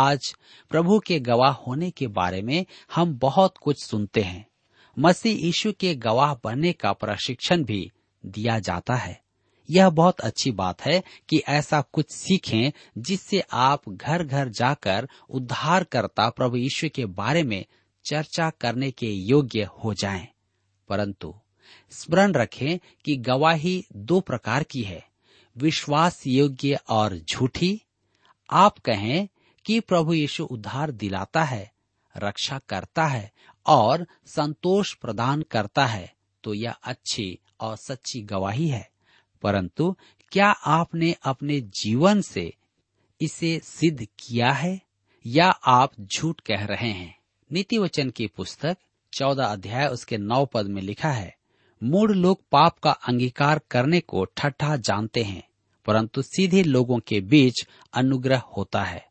आज 0.00 0.34
प्रभु 0.70 0.98
के 0.98 1.18
गवाह 1.20 1.52
होने 1.66 1.90
के 1.90 2.06
बारे 2.18 2.42
में 2.42 2.64
हम 2.94 3.14
बहुत 3.18 3.56
कुछ 3.58 3.82
सुनते 3.84 4.20
हैं 4.20 4.46
मसीह 4.96 5.44
यीशु 5.44 5.72
के 5.72 5.94
गवाह 5.94 6.34
बनने 6.44 6.72
का 6.72 6.92
प्रशिक्षण 6.92 7.64
भी 7.64 7.90
दिया 8.24 8.58
जाता 8.58 8.94
है 8.94 9.20
यह 9.70 9.90
बहुत 9.90 10.20
अच्छी 10.20 10.50
बात 10.50 10.82
है 10.82 11.02
कि 11.28 11.42
ऐसा 11.48 11.80
कुछ 11.80 12.10
सीखें 12.10 12.70
जिससे 12.98 13.42
आप 13.52 13.88
घर 13.88 14.24
घर 14.24 14.48
जाकर 14.48 15.08
उद्धारकर्ता 15.30 16.30
प्रभु 16.30 16.56
ईश्वर 16.56 16.88
के 16.88 17.04
बारे 17.04 17.42
में 17.42 17.64
चर्चा 18.04 18.50
करने 18.50 18.90
के 18.90 19.06
योग्य 19.06 19.68
हो 19.84 19.94
जाएं। 19.94 20.28
परंतु 20.88 21.34
स्मरण 21.90 22.32
रखें 22.32 22.78
कि 23.04 23.16
गवाही 23.16 23.84
दो 23.96 24.20
प्रकार 24.20 24.62
की 24.62 24.82
है 24.82 25.08
विश्वास 25.56 26.26
योग्य 26.26 26.78
और 26.88 27.18
झूठी 27.18 27.82
आप 28.50 28.78
कहें 28.78 29.28
कि 29.66 29.80
प्रभु 29.80 30.12
यीशु 30.12 30.44
उद्धार 30.44 30.90
दिलाता 30.90 31.44
है 31.44 31.72
रक्षा 32.16 32.58
करता 32.58 33.06
है 33.06 33.32
और 33.66 34.06
संतोष 34.26 34.94
प्रदान 34.94 35.42
करता 35.42 35.86
है 35.86 36.14
तो 36.44 36.54
यह 36.54 36.72
अच्छी 36.72 37.38
और 37.60 37.76
सच्ची 37.76 38.22
गवाही 38.22 38.68
है 38.68 38.89
परंतु 39.42 39.94
क्या 40.32 40.48
आपने 40.70 41.14
अपने 41.24 41.60
जीवन 41.60 42.20
से 42.20 42.52
इसे 43.20 43.58
सिद्ध 43.64 44.06
किया 44.18 44.52
है 44.52 44.80
या 45.24 45.48
आप 45.68 45.92
झूठ 46.00 46.40
कह 46.40 46.64
रहे 46.64 46.90
हैं 46.90 47.14
नीति 47.50 47.78
वचन 47.78 48.10
की 48.10 48.26
पुस्तक 48.26 48.76
चौदह 49.12 49.44
अध्याय 49.44 49.86
उसके 49.88 50.18
नौ 50.18 50.44
पद 50.44 50.66
में 50.66 50.82
लिखा 50.82 51.10
है 51.10 51.34
मूड 51.82 52.10
लोग 52.10 52.42
पाप 52.52 52.78
का 52.78 52.90
अंगीकार 53.08 53.60
करने 53.70 54.00
को 54.00 54.24
ठट्ठा 54.36 54.76
जानते 54.76 55.22
हैं 55.22 55.42
परंतु 55.86 56.22
सीधे 56.22 56.62
लोगों 56.62 56.98
के 56.98 57.20
बीच 57.20 57.66
अनुग्रह 57.94 58.42
होता 58.56 58.82
है 58.84 59.04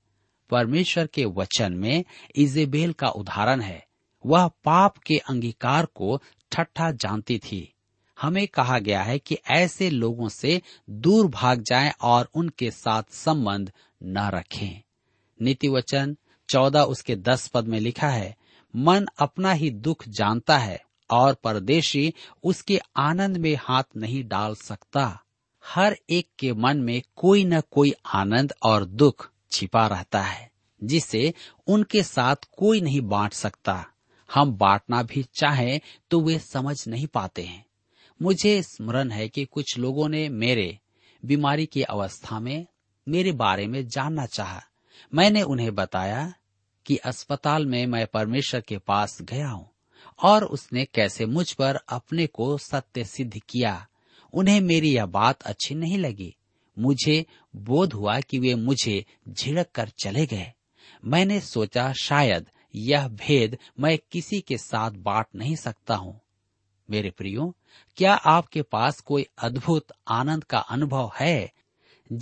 परमेश्वर 0.50 1.08
के 1.08 1.26
वचन 1.26 1.74
में 1.74 2.04
इजेबेल 2.36 2.94
का 2.94 3.10
उदाहरण 3.10 3.62
है 3.62 3.84
वह 4.26 4.48
पाप 4.66 4.98
के 4.98 5.18
अंगीकार 5.30 5.86
को 5.86 6.22
ठट्ठा 6.52 6.92
जानती 6.92 7.38
थी 7.40 7.62
हमें 8.20 8.48
कहा 8.48 8.80
गया 8.80 9.02
है 9.04 9.18
कि 9.20 9.38
ऐसे 9.52 9.90
लोगों 9.90 10.30
से 10.30 10.62
दूर 11.00 11.28
भाग 11.28 11.62
जाएं 11.62 11.92
और 12.02 12.30
उनके 12.36 12.72
साथ 12.72 13.14
संबंध 13.14 13.72
न 14.02 14.30
रखें 14.34 14.82
नीति 15.40 15.68
वचन 15.68 16.16
चौदह 16.50 16.82
उसके 16.84 17.16
दस 17.16 17.48
पद 17.48 17.68
में 17.68 17.80
लिखा 17.80 18.08
है 18.08 18.36
मन 18.74 19.06
अपना 19.20 19.52
ही 19.52 19.70
दुख 19.70 20.08
जानता 20.10 20.58
है 20.58 20.80
और 21.10 21.34
परदेशी 21.34 22.14
उसके 22.44 22.80
आनंद 22.98 23.38
में 23.38 23.56
हाथ 23.60 23.84
नहीं 23.98 24.24
डाल 24.28 24.56
सकता 24.56 25.06
हर 25.64 25.96
एक 26.10 26.28
के 26.40 26.52
मन 26.54 26.78
में 26.78 27.02
कोई 27.16 27.44
न 27.44 27.62
कोई 27.72 27.94
आनंद 28.16 28.54
और 28.64 28.86
दुख 28.86 29.30
छिपा 29.52 29.88
रहता 29.88 30.22
है 30.22 30.50
जिसे 30.82 31.34
उनके 31.68 32.04
साथ 32.04 32.48
कोई 32.58 32.82
नहीं 32.82 33.02
बांट 33.02 33.34
सकता 33.34 33.86
हम 34.30 34.52
बांटना 34.58 35.02
भी 35.04 35.24
चाहें 35.34 35.80
तो 36.12 36.20
वे 36.22 36.38
समझ 36.40 36.78
नहीं 36.88 37.08
पाते 37.08 37.44
हैं 37.44 37.66
मुझे 38.22 38.64
स्मरण 38.64 39.12
है 39.12 39.30
कि 39.30 39.46
कुछ 39.46 39.78
लोगों 39.78 40.10
ने 40.10 40.30
मेरे 40.30 40.80
बीमारी 41.26 41.66
की 41.66 41.82
अवस्था 41.82 42.40
में 42.40 42.68
मेरे 43.08 43.32
बारे 43.32 43.68
में 43.68 43.88
जानना 43.88 44.26
चाहा। 44.26 44.62
मैंने 45.14 45.42
उन्हें 45.42 45.76
बताया 45.76 46.34
कि 46.86 46.98
अस्पताल 46.98 47.66
में 47.66 47.86
मैं 47.86 48.08
परमेश्वर 48.08 48.62
के 48.62 48.78
पास 48.78 49.22
गया 49.22 49.50
हूँ 49.50 49.70
और 50.24 50.44
उसने 50.44 50.86
कैसे 50.86 51.26
मुझ 51.26 51.52
पर 51.54 51.76
अपने 51.90 52.28
को 52.28 52.58
सत्य 52.58 53.04
सिद्ध 53.04 53.40
किया 53.50 53.88
उन्हें 54.34 54.62
मेरी 54.62 54.96
यह 54.96 55.06
बात 55.06 55.42
अच्छी 55.42 55.76
नहीं 55.76 55.98
लगी 55.98 56.36
मुझे 56.80 57.26
बोध 57.56 57.94
हुआ 57.94 58.20
कि 58.20 58.40
वे 58.40 58.56
मुझे 58.56 59.06
झिड़क 59.30 59.70
कर 59.76 59.90
चले 60.04 60.26
गए 60.26 60.54
मैंने 61.06 61.40
सोचा 61.40 61.94
शायद 61.94 62.46
यह 62.76 63.08
भेद 63.08 63.58
मैं 63.80 63.98
किसी 64.12 64.42
के 64.42 64.58
साथ 64.58 64.92
बांट 64.92 65.26
नहीं 65.36 65.56
सकता 65.56 65.96
हूँ 65.96 66.22
मेरे 66.90 67.10
प्रियो 67.10 67.54
क्या 67.98 68.14
आपके 68.14 68.62
पास 68.62 69.00
कोई 69.02 69.26
अद्भुत 69.38 69.92
आनंद 70.08 70.44
का 70.44 70.60
अनुभव 70.70 71.12
है 71.16 71.52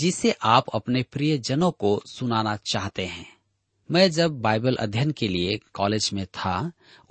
जिसे 0.00 0.36
आप 0.46 0.70
अपने 0.74 1.04
प्रिय 1.04 1.38
जनों 1.38 1.72
को 1.72 2.02
सुनाना 2.06 2.56
चाहते 2.66 3.06
हैं 3.06 3.26
मैं 3.90 4.10
जब 4.12 4.42
बाइबल 4.42 4.76
अध्ययन 4.76 5.12
के 5.12 5.28
लिए 5.28 5.60
कॉलेज 5.74 6.10
में 6.14 6.26
था 6.26 6.72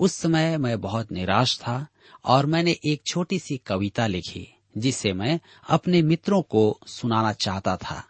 उस 0.00 0.14
समय 0.14 0.57
मैं 0.59 0.81
बहुत 0.81 1.12
निराश 1.12 1.59
था 1.59 1.87
और 2.25 2.47
मैंने 2.47 2.76
एक 2.85 3.02
छोटी 3.07 3.38
सी 3.38 3.57
कविता 3.57 4.07
लिखी 4.07 4.49
जिसे 4.76 5.12
मैं 5.12 5.38
अपने 5.69 6.02
मित्रों 6.02 6.43
को 6.43 6.81
सुनाना 6.87 7.33
चाहता 7.33 7.76
था 7.76 8.02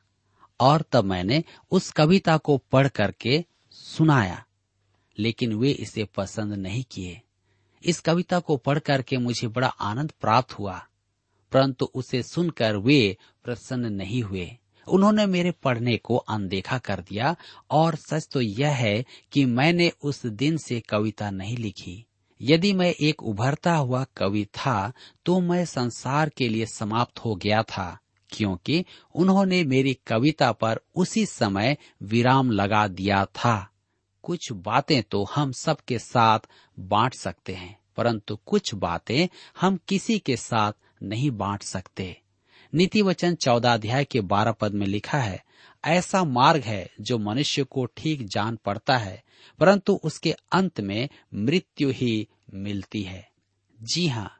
और 0.61 0.85
तब 0.93 1.05
मैंने 1.05 1.43
उस 1.73 1.91
कविता 1.91 2.37
को 2.37 2.57
पढ़ 2.73 2.89
करके 2.89 3.45
सुनाया 3.75 4.45
लेकिन 5.19 5.55
वे 5.55 5.71
इसे 5.71 6.05
पसंद 6.17 6.55
नहीं 6.55 6.83
किए 6.91 7.21
इस 7.85 8.01
कविता 8.01 8.39
को 8.39 8.57
पढ़कर 8.57 9.03
के 9.03 9.17
मुझे 9.17 9.49
बड़ा 9.49 9.69
आनंद 9.69 10.13
प्राप्त 10.21 10.53
हुआ 10.53 10.87
परंतु 11.53 11.85
उसे 11.95 12.23
सुनकर 12.23 12.77
वे 12.77 13.17
प्रसन्न 13.45 13.93
नहीं 13.93 14.23
हुए 14.23 14.57
उन्होंने 14.87 15.27
मेरे 15.27 15.51
पढ़ने 15.51 15.97
को 15.97 16.17
अनदेखा 16.17 16.79
कर 16.79 17.01
दिया 17.01 17.37
और 17.71 17.95
सच 17.95 18.29
तो 18.33 18.41
यह 18.41 18.71
है 18.71 19.05
कि 19.33 19.45
मैंने 19.45 19.93
उस 20.03 20.27
दिन 20.27 20.57
से 20.57 20.81
कविता 20.81 21.31
नहीं 21.31 21.57
लिखी 21.57 22.05
यदि 22.43 22.73
मैं 22.73 22.95
एक 23.01 23.23
उभरता 23.23 23.75
हुआ 23.75 24.05
कवि 24.17 24.45
था 24.45 24.93
तो 25.25 25.41
मैं 25.41 25.65
संसार 25.65 26.29
के 26.29 26.49
लिए 26.49 26.67
समाप्त 26.67 27.19
हो 27.19 27.35
गया 27.35 27.63
था 27.63 27.99
क्योंकि 28.31 28.85
उन्होंने 29.15 29.65
मेरी 29.65 29.95
कविता 30.07 30.53
पर 30.53 30.81
उसी 30.95 31.27
समय 31.27 31.77
विराम 32.03 32.51
लगा 32.51 32.89
दिया 32.89 33.25
था 33.25 33.71
कुछ 34.27 34.53
बातें 34.65 35.03
तो 35.03 35.23
हम 35.35 35.53
सबके 35.53 35.99
साथ 35.99 36.49
बांट 36.79 37.15
सकते 37.15 37.55
हैं 37.55 37.77
परंतु 37.97 38.37
कुछ 38.47 38.75
बातें 38.75 39.29
हम 39.61 39.79
किसी 39.89 40.19
के 40.19 40.37
साथ 40.37 40.73
नहीं 41.03 41.31
बांट 41.37 41.63
सकते 41.63 42.17
नीति 42.73 43.03
वचन 43.03 43.35
चौदह 43.35 43.73
अध्याय 43.73 44.05
के 44.05 44.21
बारह 44.23 44.53
पद 44.53 44.75
में 44.75 44.87
लिखा 44.87 45.19
है 45.19 45.43
ऐसा 45.85 46.23
मार्ग 46.25 46.63
है 46.63 46.89
जो 47.01 47.19
मनुष्य 47.19 47.65
को 47.65 47.85
ठीक 47.97 48.27
जान 48.27 48.57
पड़ता 48.65 48.97
है 48.97 49.23
परंतु 49.59 49.99
उसके 50.05 50.35
अंत 50.53 50.81
में 50.81 51.09
मृत्यु 51.35 51.91
ही 51.91 52.27
मिलती 52.55 53.03
है 53.03 53.27
जी 53.79 54.07
हाँ 54.09 54.31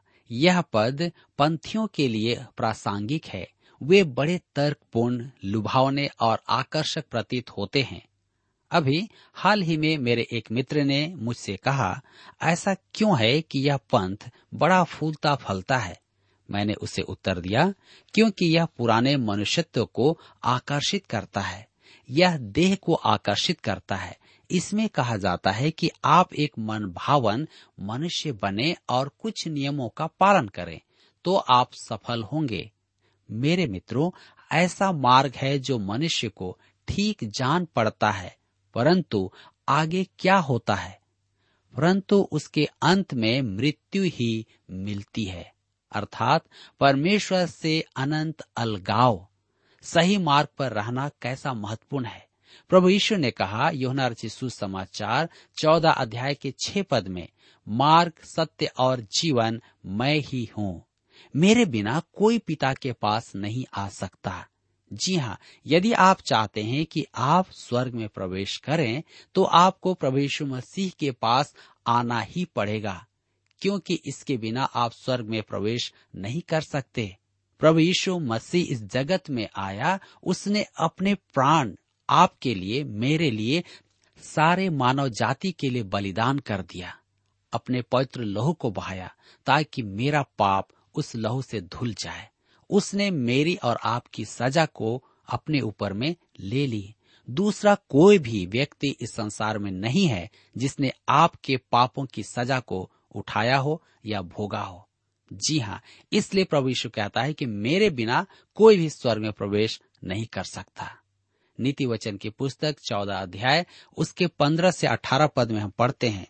यह 0.29 0.61
पद 0.73 1.11
पंथियों 1.39 1.85
के 1.87 2.07
लिए 2.07 2.35
प्रासंगिक 2.57 3.25
है 3.25 3.47
वे 3.81 4.03
बड़े 4.11 4.39
तर्कपूर्ण 4.55 5.29
लुभावने 5.43 6.09
और 6.21 6.41
आकर्षक 6.49 7.05
प्रतीत 7.11 7.49
होते 7.49 7.81
हैं 7.81 8.01
अभी 8.71 9.07
हाल 9.33 9.61
ही 9.61 9.77
में 9.77 9.97
मेरे 9.97 10.27
एक 10.31 10.51
मित्र 10.51 10.83
ने 10.83 11.05
मुझसे 11.15 11.55
कहा 11.55 12.01
ऐसा 12.43 12.73
क्यों 12.93 13.17
है 13.19 13.41
कि 13.41 13.59
यह 13.59 13.77
पंथ 13.91 14.29
बड़ा 14.53 14.83
फूलता 14.83 15.35
फलता 15.35 15.77
है 15.77 15.99
मैंने 16.49 16.73
उसे 16.73 17.01
उत्तर 17.01 17.39
दिया 17.39 17.73
क्योंकि 18.13 18.45
यह 18.45 18.65
पुराने 18.77 19.15
मनुष्यत्व 19.17 19.85
को 19.85 20.17
आकर्षित 20.45 21.05
करता 21.05 21.41
है 21.41 21.67
यह 22.09 22.37
देह 22.37 22.75
को 22.75 22.93
आकर्षित 22.93 23.59
करता 23.59 23.95
है 23.95 24.15
इसमें 24.49 24.87
कहा 24.89 25.17
जाता 25.17 25.51
है 25.51 25.71
कि 25.71 25.89
आप 26.05 26.33
एक 26.33 26.59
मनभावन 26.59 27.47
मनुष्य 27.81 28.31
बने 28.31 28.75
और 28.89 29.11
कुछ 29.19 29.47
नियमों 29.47 29.89
का 29.89 30.07
पालन 30.19 30.47
करें 30.47 30.79
तो 31.25 31.35
आप 31.35 31.73
सफल 31.73 32.23
होंगे 32.23 32.69
मेरे 33.29 33.65
मित्रों 33.67 34.09
ऐसा 34.51 34.91
मार्ग 34.91 35.35
है 35.35 35.57
जो 35.59 35.77
मनुष्य 35.79 36.27
को 36.29 36.57
ठीक 36.87 37.23
जान 37.37 37.65
पड़ता 37.75 38.11
है 38.11 38.35
परंतु 38.75 39.31
आगे 39.69 40.07
क्या 40.19 40.37
होता 40.39 40.75
है 40.75 40.99
परंतु 41.73 42.17
उसके 42.31 42.67
अंत 42.83 43.13
में 43.13 43.41
मृत्यु 43.41 44.03
ही 44.03 44.45
मिलती 44.69 45.25
है 45.25 45.51
अर्थात 45.91 46.45
परमेश्वर 46.81 47.45
से 47.45 47.79
अनंत 47.95 48.43
अलगाव 48.57 49.27
सही 49.83 50.17
मार्ग 50.17 50.47
पर 50.57 50.71
रहना 50.71 51.09
कैसा 51.21 51.53
महत्वपूर्ण 51.53 52.05
है 52.05 52.25
प्रभु 52.71 52.89
यीशु 52.89 53.15
ने 53.15 53.31
कहा 53.31 53.69
योहना 53.69 54.07
रचि 54.07 54.29
सुसमाचार 54.29 55.29
चौदह 55.57 55.91
अध्याय 55.91 56.33
के 56.33 56.53
छह 56.59 56.81
पद 56.81 57.07
में 57.07 57.27
मार्ग 57.67 58.23
सत्य 58.25 58.71
और 58.79 59.01
जीवन 59.11 59.61
मैं 59.99 60.15
ही 60.19 60.43
हूँ 60.57 60.83
मेरे 61.35 61.65
बिना 61.65 62.01
कोई 62.13 62.37
पिता 62.37 62.73
के 62.73 62.91
पास 62.91 63.35
नहीं 63.35 63.65
आ 63.73 63.87
सकता 63.89 64.45
जी 64.91 65.15
हाँ 65.15 65.37
यदि 65.65 65.91
आप 65.93 66.21
चाहते 66.21 66.63
हैं 66.63 66.85
कि 66.85 67.05
आप 67.15 67.51
स्वर्ग 67.51 67.93
में 67.93 68.07
प्रवेश 68.09 68.57
करें 68.57 69.03
तो 69.35 69.43
आपको 69.43 69.93
प्रवेशु 69.93 70.45
मसीह 70.45 70.91
के 70.99 71.11
पास 71.11 71.53
आना 71.87 72.19
ही 72.19 72.45
पड़ेगा 72.55 73.03
क्योंकि 73.61 73.99
इसके 74.05 74.37
बिना 74.37 74.63
आप 74.63 74.91
स्वर्ग 74.91 75.25
में 75.25 75.41
प्रवेश 75.43 75.93
नहीं 76.15 76.41
कर 76.41 76.61
सकते 76.61 77.15
प्रभु 77.61 77.79
यीशु 77.79 78.19
मसीह 78.19 78.71
इस 78.71 78.83
जगत 78.83 79.29
में 79.29 79.47
आया 79.57 79.99
उसने 80.23 80.65
अपने 80.79 81.13
प्राण 81.33 81.73
आपके 82.09 82.53
लिए 82.55 82.83
मेरे 82.83 83.31
लिए 83.31 83.63
सारे 84.19 84.69
मानव 84.69 85.09
जाति 85.09 85.51
के 85.51 85.69
लिए 85.69 85.83
बलिदान 85.83 86.39
कर 86.39 86.61
दिया 86.61 86.93
अपने 87.53 87.81
पवित्र 87.81 88.21
लहू 88.21 88.53
को 88.53 88.71
बहाया 88.71 89.11
ताकि 89.45 89.81
मेरा 89.81 90.21
पाप 90.39 90.67
उस 90.95 91.15
लहू 91.15 91.41
से 91.41 91.61
धुल 91.61 91.93
जाए 91.93 92.29
उसने 92.69 93.09
मेरी 93.11 93.55
और 93.55 93.79
आपकी 93.83 94.25
सजा 94.25 94.65
को 94.65 95.01
अपने 95.29 95.61
ऊपर 95.61 95.93
में 95.93 96.15
ले 96.39 96.65
ली 96.67 96.93
दूसरा 97.27 97.73
कोई 97.89 98.17
भी 98.19 98.45
व्यक्ति 98.45 98.95
इस 99.01 99.13
संसार 99.13 99.57
में 99.57 99.71
नहीं 99.71 100.05
है 100.07 100.29
जिसने 100.57 100.91
आपके 101.09 101.57
पापों 101.71 102.05
की 102.05 102.23
सजा 102.23 102.59
को 102.59 102.89
उठाया 103.15 103.57
हो 103.57 103.81
या 104.05 104.21
भोगा 104.21 104.59
हो 104.59 104.87
जी 105.31 105.57
हाँ 105.59 105.81
इसलिए 106.11 106.43
प्रभु 106.43 106.69
यीशु 106.69 106.89
कहता 106.89 107.21
है 107.21 107.33
कि 107.33 107.45
मेरे 107.45 107.89
बिना 107.89 108.25
कोई 108.57 108.77
भी 108.77 108.89
स्वर्ग 108.89 109.21
में 109.21 109.31
प्रवेश 109.31 109.79
नहीं 110.03 110.25
कर 110.25 110.43
सकता 110.43 110.89
नीति 111.59 111.85
वचन 111.85 112.17
की 112.17 112.29
पुस्तक 112.29 112.75
चौदह 112.79 113.17
अध्याय 113.17 113.65
उसके 113.97 114.27
पंद्रह 114.39 114.71
से 114.71 114.87
अठारह 114.87 115.27
पद 115.27 115.51
में 115.51 115.59
हम 115.59 115.69
पढ़ते 115.69 116.07
हैं 116.07 116.27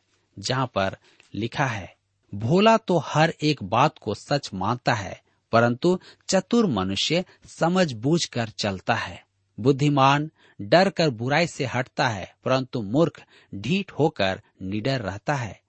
जहाँ 0.37 0.67
पर 0.75 0.97
लिखा 1.33 1.65
है 1.65 1.95
भोला 2.33 2.75
तो 2.77 2.97
हर 2.97 3.33
एक 3.43 3.63
बात 3.63 3.97
को 3.97 4.13
सच 4.13 4.49
मानता 4.53 4.93
है 4.93 5.21
परंतु 5.57 5.99
चतुर 6.29 6.65
मनुष्य 6.69 7.23
समझ 7.49 7.91
बूझ 7.93 8.23
कर 8.25 8.49
चलता 8.59 8.95
है 8.95 9.23
बुद्धिमान 9.57 10.29
डर 10.59 10.89
कर 10.89 11.09
बुराई 11.09 11.47
से 11.47 11.65
हटता 11.65 12.07
है 12.07 12.27
परंतु 12.45 12.81
मूर्ख 12.81 13.21
ढीठ 13.53 13.91
होकर 13.91 14.41
निडर 14.63 15.01
रहता 15.01 15.33
है 15.33 15.59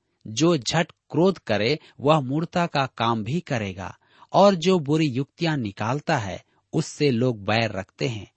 जो 0.26 0.56
झट 0.56 0.92
क्रोध 1.10 1.38
करे 1.38 1.78
वह 2.00 2.20
मूर्ता 2.20 2.66
का 2.66 2.84
काम 2.96 3.24
भी 3.24 3.40
करेगा 3.40 3.94
और 4.32 4.54
जो 4.54 4.78
बुरी 4.78 5.06
युक्तियां 5.06 5.56
निकालता 5.58 6.16
है 6.18 6.42
उससे 6.72 7.10
लोग 7.10 7.44
बैर 7.44 7.72
रखते 7.72 8.08
हैं 8.08 8.30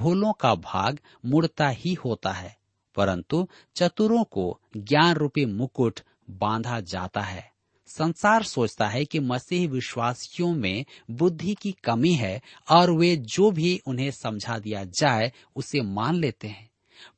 भूलों 0.00 0.32
का 0.32 0.54
भाग 0.64 0.98
मूर्ता 1.26 1.68
ही 1.68 1.94
होता 1.94 2.32
है 2.32 2.56
परंतु 2.96 3.48
चतुरों 3.76 4.24
को 4.24 4.60
ज्ञान 4.76 5.14
रूपी 5.14 5.44
मुकुट 5.46 6.00
बांधा 6.30 6.80
जाता 6.80 7.20
है 7.20 7.52
संसार 7.88 8.42
सोचता 8.42 8.88
है 8.88 9.04
कि 9.04 9.18
मसीह 9.20 9.68
विश्वासियों 9.68 10.52
में 10.52 10.84
बुद्धि 11.10 11.54
की 11.54 11.72
कमी 11.84 12.12
है 12.12 12.40
और 12.70 12.90
वे 12.90 13.16
जो 13.16 13.50
भी 13.50 13.80
उन्हें 13.86 14.10
समझा 14.10 14.58
दिया 14.58 14.84
जाए 14.84 15.32
उसे 15.56 15.80
मान 15.80 16.14
लेते 16.14 16.48
हैं 16.48 16.70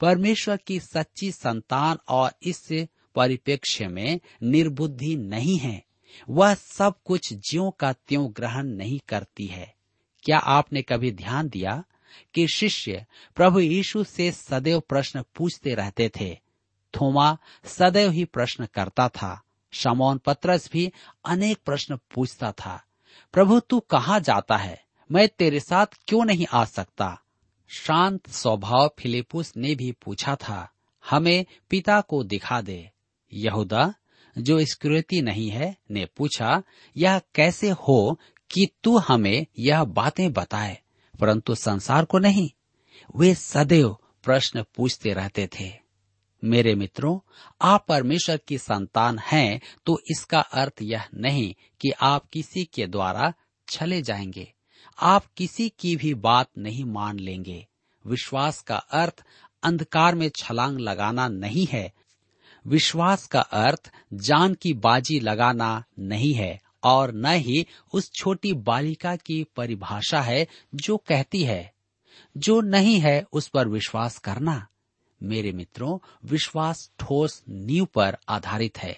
परमेश्वर 0.00 0.56
की 0.56 0.78
सच्ची 0.80 1.30
संतान 1.32 1.98
और 2.08 2.32
इस 2.42 2.68
परिप्रेक्ष्य 3.16 3.88
में 3.88 4.20
निर्बुद्धि 4.42 5.14
नहीं 5.16 5.58
है 5.58 5.82
वह 6.28 6.54
सब 6.54 6.94
कुछ 7.04 7.32
ज्यो 7.50 7.70
का 7.70 7.92
त्यों 7.92 8.28
ग्रहण 8.36 8.66
नहीं 8.66 8.98
करती 9.08 9.46
है 9.46 9.74
क्या 10.24 10.38
आपने 10.38 10.82
कभी 10.82 11.10
ध्यान 11.12 11.48
दिया 11.48 11.82
कि 12.34 12.46
शिष्य 12.48 13.04
प्रभु 13.36 13.60
यीशु 13.60 14.04
से 14.04 14.30
सदैव 14.32 14.80
प्रश्न 14.80 15.22
पूछते 15.34 15.74
रहते 15.74 16.10
थे 16.20 16.34
थोमा 16.94 17.36
सदैव 17.68 18.10
ही 18.10 18.24
प्रश्न 18.24 18.66
करता 18.66 19.08
था 19.08 19.42
शमौन 19.76 20.18
पत्रस 20.18 20.68
भी 20.72 20.90
अनेक 21.24 21.58
प्रश्न 21.66 21.98
पूछता 22.14 22.50
था 22.52 22.80
प्रभु 23.34 23.60
तू 23.60 23.80
कहाँ 23.90 24.18
जाता 24.20 24.56
है 24.56 24.78
मैं 25.10 25.28
तेरे 25.28 25.60
साथ 25.60 25.98
क्यों 26.08 26.24
नहीं 26.24 26.46
आ 26.52 26.64
सकता 26.64 27.16
शांत 27.70 28.28
स्वभाव 28.30 28.88
फिलिपुस 28.98 29.52
ने 29.56 29.74
भी 29.74 29.90
पूछा 30.04 30.34
था 30.38 30.68
हमें 31.04 31.44
पिता 31.70 32.00
को 32.00 32.22
दिखा 32.24 32.60
दे 32.60 32.78
यहूदा 33.32 33.92
जो 34.36 34.58
स्कृति 34.64 35.20
नहीं 35.22 35.48
है 35.50 35.74
ने 35.90 36.04
पूछा 36.16 36.62
यह 36.96 37.20
कैसे 37.34 37.70
हो 37.80 38.18
कि 38.50 38.68
तू 38.84 38.96
हमें 38.98 39.46
यह 39.58 39.84
बातें 39.94 40.32
बताए 40.32 40.78
परंतु 41.14 41.54
संसार 41.54 42.04
को 42.04 42.18
नहीं 42.18 42.48
वे 43.16 43.34
सदैव 43.34 43.96
प्रश्न 44.24 44.64
पूछते 44.76 45.12
रहते 45.12 45.48
थे 45.60 45.72
मेरे 46.42 46.74
मित्रों 46.74 47.18
आप 47.60 47.84
परमेश्वर 47.88 48.36
की 48.48 48.58
संतान 48.58 49.18
हैं 49.18 49.60
तो 49.86 49.98
इसका 50.10 50.40
अर्थ 50.40 50.82
यह 50.82 51.04
नहीं 51.14 51.54
कि 51.80 51.92
आप 52.00 52.26
किसी 52.32 52.64
के 52.64 52.86
द्वारा 52.86 53.32
छले 53.68 54.02
जाएंगे 54.02 54.52
आप 54.98 55.26
किसी 55.36 55.68
की 55.78 55.96
भी 55.96 56.14
बात 56.14 56.48
नहीं 56.58 56.84
मान 56.84 57.18
लेंगे 57.18 57.66
विश्वास 58.04 58.60
का 58.60 58.76
अर्थ 58.76 59.24
अंधकार 59.62 60.14
में 60.14 60.28
छलांग 60.36 60.78
लगाना 60.78 61.28
नहीं 61.28 61.66
है 61.66 61.92
विश्वास 62.64 63.26
का 63.26 63.40
अर्थ 63.40 63.90
जान 64.14 64.54
की 64.54 64.72
बाजी 64.74 65.18
लगाना 65.20 65.84
नहीं 65.98 66.32
है 66.34 66.58
और 66.84 67.12
न 67.14 67.26
ही 67.26 67.66
उस 67.94 68.10
छोटी 68.12 68.52
बालिका 68.52 69.16
की 69.16 69.42
परिभाषा 69.56 70.20
है 70.20 70.46
जो 70.74 70.96
कहती 70.96 71.42
है 71.42 71.72
जो 72.36 72.60
नहीं 72.60 72.98
है 73.00 73.24
उस 73.32 73.48
पर 73.48 73.68
विश्वास 73.68 74.18
करना 74.18 74.66
मेरे 75.22 75.52
मित्रों 75.52 75.98
विश्वास 76.24 76.90
ठोस 76.98 77.42
नींव 77.48 77.84
पर 77.84 78.16
आधारित 78.28 78.78
है 78.78 78.97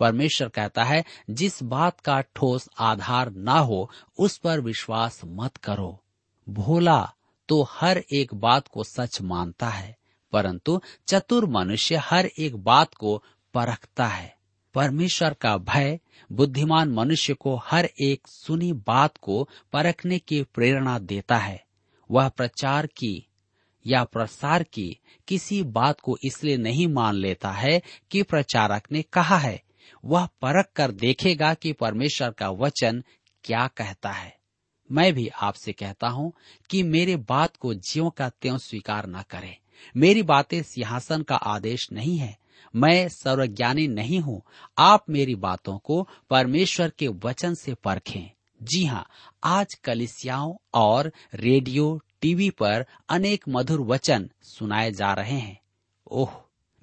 परमेश्वर 0.00 0.48
कहता 0.48 0.84
है 0.84 1.04
जिस 1.30 1.62
बात 1.62 2.00
का 2.00 2.20
ठोस 2.20 2.68
आधार 2.78 3.30
ना 3.30 3.58
हो 3.58 3.90
उस 4.18 4.36
पर 4.38 4.60
विश्वास 4.60 5.20
मत 5.24 5.56
करो 5.56 6.00
भोला 6.48 7.12
तो 7.48 7.62
हर 7.70 8.02
एक 8.12 8.34
बात 8.34 8.68
को 8.68 8.84
सच 8.84 9.20
मानता 9.22 9.68
है 9.68 9.96
परंतु 10.32 10.80
चतुर 11.08 11.46
मनुष्य 11.46 11.96
हर 11.96 12.26
एक 12.38 12.56
बात 12.56 12.94
को 12.94 13.24
परखता 13.54 14.06
है 14.06 14.36
परमेश्वर 14.74 15.34
का 15.34 15.56
भय 15.58 15.98
बुद्धिमान 16.32 16.90
मनुष्य 16.90 17.34
को 17.34 17.56
हर 17.64 17.88
एक 18.00 18.26
सुनी 18.26 18.72
बात 18.72 19.16
को 19.16 19.48
परखने 19.72 20.18
की 20.18 20.42
प्रेरणा 20.42 20.98
देता 20.98 21.36
है 21.36 21.64
वह 22.10 22.28
प्रचार 22.28 22.86
की 22.86 23.27
या 23.84 24.02
प्रसार 24.04 24.62
की 24.62 24.88
किसी 25.28 25.62
बात 25.72 26.00
को 26.00 26.16
इसलिए 26.24 26.56
नहीं 26.56 26.86
मान 26.86 27.14
लेता 27.14 27.50
है 27.50 27.80
कि 28.10 28.22
प्रचारक 28.22 28.92
ने 28.92 29.02
कहा 29.02 29.38
है 29.38 29.60
वह 30.04 30.26
परख 30.42 30.70
कर 30.76 30.90
देखेगा 30.94 31.52
कि 31.54 31.72
परमेश्वर 31.72 32.30
का 32.30 32.50
वचन 32.50 33.02
क्या 33.44 33.66
कहता 33.66 34.10
है 34.10 34.36
मैं 34.90 35.12
भी 35.14 35.28
आपसे 35.42 35.72
कहता 35.72 36.08
हूं 36.08 36.30
कि 36.70 36.82
मेरे 36.82 37.16
बात 37.28 37.56
को 37.56 37.74
ज्यो 37.74 38.10
का 38.10 38.28
त्यों 38.28 38.56
स्वीकार 38.58 39.06
न 39.06 39.22
करें 39.30 39.56
मेरी 39.96 40.22
बातें 40.22 40.62
सिंहासन 40.62 41.22
का 41.22 41.36
आदेश 41.36 41.88
नहीं 41.92 42.16
है 42.18 42.36
मैं 42.74 43.08
सर्वज्ञानी 43.08 43.86
नहीं 43.88 44.20
हूं 44.20 44.38
आप 44.78 45.04
मेरी 45.10 45.34
बातों 45.34 45.78
को 45.78 46.06
परमेश्वर 46.30 46.92
के 46.98 47.08
वचन 47.24 47.54
से 47.54 47.74
परखें 47.74 48.30
जी 48.62 48.84
हाँ 48.84 49.06
आज 49.44 49.74
कलिसियाओं 49.74 50.54
और 50.74 51.10
रेडियो 51.34 52.00
टीवी 52.22 52.50
पर 52.50 52.84
अनेक 53.08 53.44
मधुर 53.48 53.80
वचन 53.80 54.28
सुनाए 54.42 54.90
जा 54.92 55.12
रहे 55.14 55.38
हैं 55.38 55.58
ओह 56.10 56.40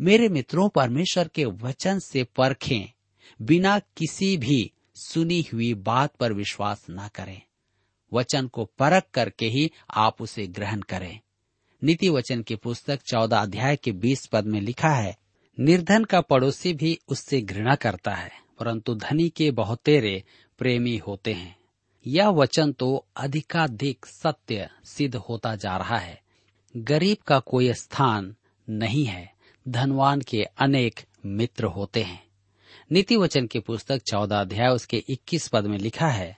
मेरे 0.00 0.30
मित्रों 0.30 0.68
परमेश्वर 0.70 1.28
के 1.28 1.46
वचन 1.46 2.00
से 2.00 2.24
परखें 2.36 2.92
बिना 3.40 3.78
किसी 3.98 4.36
भी 4.38 4.72
सुनी 4.96 5.42
हुई 5.54 5.74
बात 5.74 6.16
पर 6.16 6.34
विश्वास 6.34 6.86
न 6.90 7.08
करें 7.16 7.42
वचन 8.12 8.48
को 8.48 8.66
परख 8.80 9.04
करके 9.14 9.46
ही 9.46 9.70
आप 9.96 10.22
उसे 10.22 10.48
ग्रहण 10.48 10.82
करें 10.82 11.20
नीति 11.82 12.10
वचन 12.10 12.42
की 12.42 12.56
पुस्तक 12.56 13.02
चौदह 13.02 13.38
अध्याय 13.38 13.76
के 13.76 13.92
बीस 13.92 14.26
पद 14.26 14.46
में 14.46 14.60
लिखा 14.62 14.90
है 14.90 15.16
निर्धन 15.58 16.04
का 16.04 16.22
पड़ोसी 16.22 16.74
भी 16.74 16.98
उससे 17.10 17.42
घृणा 17.42 17.76
करता 17.76 18.12
है 18.12 18.32
परंतु 18.60 18.96
धनी 18.96 19.30
के 19.30 19.50
बहुतेरे 19.52 20.24
प्रेमी 20.60 20.98
होते 20.98 21.34
हैं 21.34 21.56
यह 22.06 22.28
वचन 22.30 22.72
तो 22.72 23.06
अधिकाधिक 23.18 24.06
सत्य 24.06 24.70
सिद्ध 24.86 25.16
होता 25.16 25.56
जा 25.56 25.76
रहा 25.78 25.98
है 25.98 26.20
गरीब 26.76 27.18
का 27.28 27.40
कोई 27.40 27.72
स्थान 27.74 28.36
नहीं 28.68 29.06
है 29.06 29.30
धनवान 29.68 30.22
के 30.22 30.44
अनेक 30.44 31.00
मित्र 31.26 31.66
होते 31.66 32.04
हैं 32.04 32.24
नीति 32.92 33.16
वचन 33.16 33.48
की 33.48 33.60
पुस्तक 33.60 34.02
चौदह 34.08 34.40
अध्याय 34.40 34.70
उसके 34.70 35.04
इक्कीस 35.10 35.48
पद 35.48 35.66
में 35.66 35.78
लिखा 35.78 36.08
है 36.08 36.36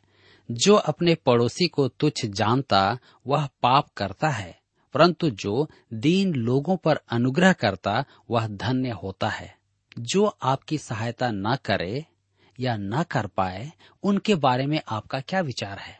जो 0.49 0.75
अपने 0.75 1.15
पड़ोसी 1.15 1.67
को 1.67 1.87
तुच्छ 1.87 2.25
जानता 2.25 2.97
वह 3.27 3.47
पाप 3.63 3.87
करता 3.97 4.29
है 4.29 4.55
परंतु 4.95 5.29
जो 5.29 5.67
दीन 5.93 6.33
लोगों 6.33 6.77
पर 6.77 6.99
अनुग्रह 7.11 7.53
करता 7.53 8.03
वह 8.29 8.47
धन्य 8.47 8.89
होता 9.03 9.29
है 9.29 9.55
जो 9.99 10.25
आपकी 10.43 10.77
सहायता 10.77 11.31
न 11.31 11.55
करे 11.65 12.05
या 12.59 12.75
न 12.77 13.03
कर 13.03 13.27
पाए 13.27 13.71
उनके 14.03 14.35
बारे 14.35 14.65
में 14.65 14.81
आपका 14.87 15.19
क्या 15.19 15.41
विचार 15.41 15.77
है 15.77 15.99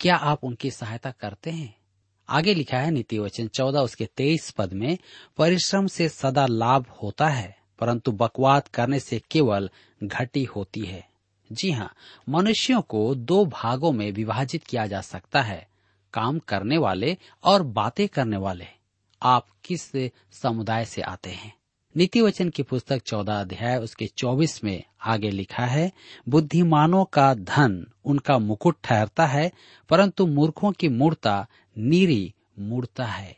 क्या 0.00 0.16
आप 0.16 0.44
उनकी 0.44 0.70
सहायता 0.70 1.10
करते 1.10 1.50
हैं 1.50 1.74
आगे 2.28 2.54
लिखा 2.54 2.78
है 2.78 2.90
नीति 2.90 3.18
वचन 3.18 3.48
चौदह 3.48 3.80
उसके 3.80 4.06
तेईस 4.06 4.50
पद 4.50 4.72
में 4.72 4.98
परिश्रम 5.38 5.86
से 5.86 6.08
सदा 6.08 6.46
लाभ 6.46 6.86
होता 7.02 7.28
है 7.28 7.56
परंतु 7.78 8.12
बकवाद 8.12 8.68
करने 8.68 9.00
से 9.00 9.22
केवल 9.30 9.70
घटी 10.02 10.44
होती 10.44 10.80
है 10.80 11.08
जी 11.52 11.70
हाँ 11.70 11.94
मनुष्यों 12.28 12.80
को 12.82 13.14
दो 13.14 13.44
भागों 13.44 13.92
में 13.92 14.12
विभाजित 14.12 14.64
किया 14.64 14.86
जा 14.86 15.00
सकता 15.00 15.42
है 15.42 15.68
काम 16.14 16.38
करने 16.38 16.78
वाले 16.78 17.16
और 17.44 17.62
बातें 17.62 18.08
करने 18.08 18.36
वाले 18.36 18.66
आप 19.22 19.46
किस 19.64 19.90
समुदाय 20.32 20.84
से 20.84 21.02
आते 21.02 21.30
हैं 21.30 21.57
नीति 21.94 22.20
वचन 22.20 22.48
की 22.48 22.62
पुस्तक 22.62 23.02
चौदह 23.02 23.40
अध्याय 23.40 23.76
उसके 23.78 24.06
चौबीस 24.06 24.62
में 24.64 24.82
आगे 25.04 25.30
लिखा 25.30 25.64
है 25.66 25.90
बुद्धिमानों 26.28 27.04
का 27.04 27.32
धन 27.34 27.86
उनका 28.04 28.38
मुकुट 28.38 28.76
ठहरता 28.84 29.26
है 29.26 29.50
परंतु 29.90 30.26
मूर्खों 30.26 30.72
की 30.72 30.88
मूर्ता 30.88 31.46
नीरी 31.76 32.34
मूर्ता 32.58 33.06
है 33.06 33.36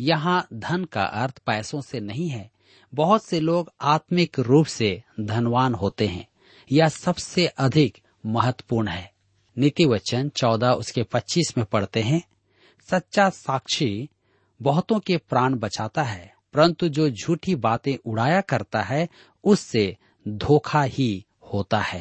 यहाँ 0.00 0.46
धन 0.54 0.84
का 0.84 1.04
अर्थ 1.22 1.38
पैसों 1.38 1.80
से 1.80 2.00
नहीं 2.00 2.28
है 2.28 2.50
बहुत 2.92 3.24
से 3.24 3.40
लोग 3.40 3.72
आत्मिक 3.86 4.40
रूप 4.40 4.66
से 4.66 5.02
धनवान 5.20 5.74
होते 5.74 6.06
हैं 6.06 6.26
यह 6.70 6.88
सबसे 6.88 7.46
अधिक 7.46 8.02
महत्वपूर्ण 8.26 8.88
है 8.88 9.10
नीति 9.56 9.86
वचन 9.86 10.28
चौदह 10.28 10.72
उसके 10.74 11.02
पच्चीस 11.02 11.56
में 11.58 11.66
पढ़ते 11.66 12.02
हैं 12.02 12.22
सच्चा 12.88 13.28
साक्षी 13.30 14.08
बहुतों 14.60 14.98
के 14.98 15.16
प्राण 15.16 15.54
बचाता 15.54 16.02
है 16.02 16.35
परंतु 16.56 16.88
जो 16.88 17.08
झूठी 17.10 17.54
बातें 17.54 17.96
उड़ाया 18.06 18.40
करता 18.40 18.82
है 18.82 19.08
उससे 19.44 19.96
धोखा 20.28 20.82
ही 20.82 21.24
होता 21.52 21.80
है 21.80 22.01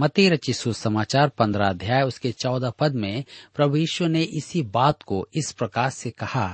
मती 0.00 0.28
रची 0.28 0.52
समाचार 0.52 1.28
पंद्रह 1.28 1.68
अध्याय 1.68 2.02
उसके 2.02 2.32
चौदह 2.32 2.70
पद 2.70 2.94
में 2.94 3.24
प्रभु 3.54 3.76
यीशु 3.76 4.06
ने 4.06 4.22
इसी 4.22 4.62
बात 4.62 5.02
को 5.02 5.26
इस 5.34 5.50
प्रकार 5.52 5.90
से 5.90 6.10
कहा 6.10 6.53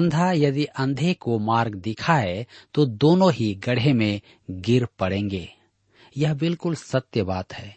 अंधा 0.00 0.30
यदि 0.32 0.64
अंधे 0.64 1.14
को 1.14 1.38
मार्ग 1.38 1.74
दिखाए 1.74 2.46
तो 2.74 2.86
दोनों 2.86 3.32
ही 3.32 3.54
गढ़े 3.54 3.92
में 3.92 4.20
गिर 4.50 4.86
पड़ेंगे 4.98 5.48
यह 6.16 6.34
बिल्कुल 6.34 6.74
सत्य 6.74 7.22
बात 7.22 7.52
है 7.52 7.74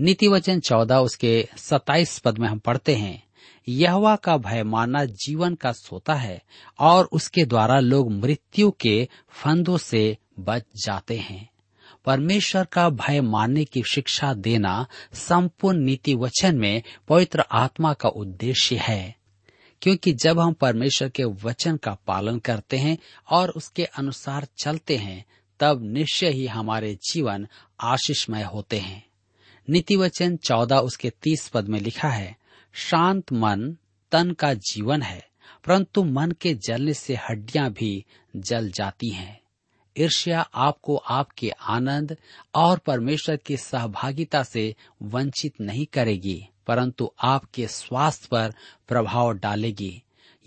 नीति 0.00 0.28
वचन 0.28 0.60
चौदह 0.60 0.98
उसके 0.98 1.48
सताइस 1.58 2.18
पद 2.18 2.38
में 2.38 2.48
हम 2.48 2.58
पढ़ते 2.58 2.94
हैं 2.94 3.22
यहवा 3.68 4.14
का 4.16 4.36
भय 4.36 4.62
मानना 4.62 5.04
जीवन 5.04 5.54
का 5.54 5.72
सोता 5.72 6.14
है 6.14 6.40
और 6.78 7.08
उसके 7.12 7.44
द्वारा 7.44 7.78
लोग 7.80 8.10
मृत्यु 8.12 8.70
के 8.80 9.08
फंदों 9.42 9.76
से 9.78 10.16
बच 10.40 10.64
जाते 10.84 11.16
हैं 11.18 11.48
परमेश्वर 12.06 12.64
का 12.64 12.88
भय 12.90 13.20
मानने 13.20 13.64
की 13.64 13.82
शिक्षा 13.82 14.32
देना 14.34 14.86
संपूर्ण 15.14 15.78
नीति 15.78 16.14
वचन 16.14 16.56
में 16.56 16.82
पवित्र 17.08 17.44
आत्मा 17.52 17.92
का 17.92 18.08
उद्देश्य 18.08 18.76
है 18.76 19.14
क्योंकि 19.82 20.12
जब 20.12 20.40
हम 20.40 20.52
परमेश्वर 20.52 21.08
के 21.08 21.24
वचन 21.24 21.76
का 21.76 21.96
पालन 22.06 22.38
करते 22.38 22.76
हैं 22.76 22.96
और 23.28 23.50
उसके 23.50 23.84
अनुसार 23.84 24.46
चलते 24.58 24.96
हैं 24.96 25.24
तब 25.60 25.82
निश्चय 25.84 26.30
ही 26.30 26.46
हमारे 26.46 26.94
जीवन 27.04 27.46
आशीषमय 27.80 28.42
होते 28.42 28.78
हैं 28.78 29.02
नीति 29.68 29.96
वचन 29.96 30.36
चौदह 30.36 30.78
उसके 30.78 31.10
तीस 31.22 31.48
पद 31.48 31.68
में 31.68 31.80
लिखा 31.80 32.08
है 32.08 32.36
शांत 32.74 33.32
मन 33.32 33.76
तन 34.12 34.32
का 34.32 34.52
जीवन 34.54 35.02
है 35.02 35.22
परंतु 35.64 36.02
मन 36.04 36.30
के 36.30 36.54
जलने 36.54 36.94
से 36.94 37.14
हड्डियां 37.28 37.70
भी 37.72 38.04
जल 38.36 38.70
जाती 38.70 39.10
हैं 39.10 39.40
ईर्ष्या 39.96 40.40
आपको 40.54 40.96
आपके 40.96 41.50
आनंद 41.68 42.16
और 42.54 42.78
परमेश्वर 42.78 43.36
की 43.36 43.56
सहभागिता 43.56 44.42
से 44.42 44.74
वंचित 45.02 45.60
नहीं 45.60 45.86
करेगी 45.86 46.48
परंतु 46.66 47.10
आपके 47.22 47.66
स्वास्थ्य 47.66 48.28
पर 48.32 48.54
प्रभाव 48.88 49.32
डालेगी 49.32 50.02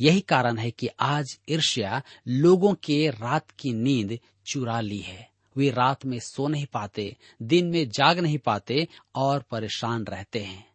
यही 0.00 0.20
कारण 0.20 0.58
है 0.58 0.72
कि 0.72 0.90
आज 1.00 1.38
ईर्ष्या 1.50 2.02
लोगों 2.28 2.74
के 2.74 3.08
रात 3.10 3.52
की 3.52 3.74
नींद 3.74 4.18
चुरा 4.46 4.80
ली 4.82 5.00
है 5.00 5.28
वे 5.56 5.70
रात 5.70 6.06
में 6.06 6.20
सो 6.20 6.48
नहीं 6.48 6.66
पाते 6.66 7.16
दिन 7.42 7.68
में 7.68 7.90
जाग 7.90 8.20
नहीं 8.20 8.38
पाते 8.38 8.88
और 9.16 9.44
परेशान 9.52 10.04
रहते 10.04 10.40
हैं 10.40 10.67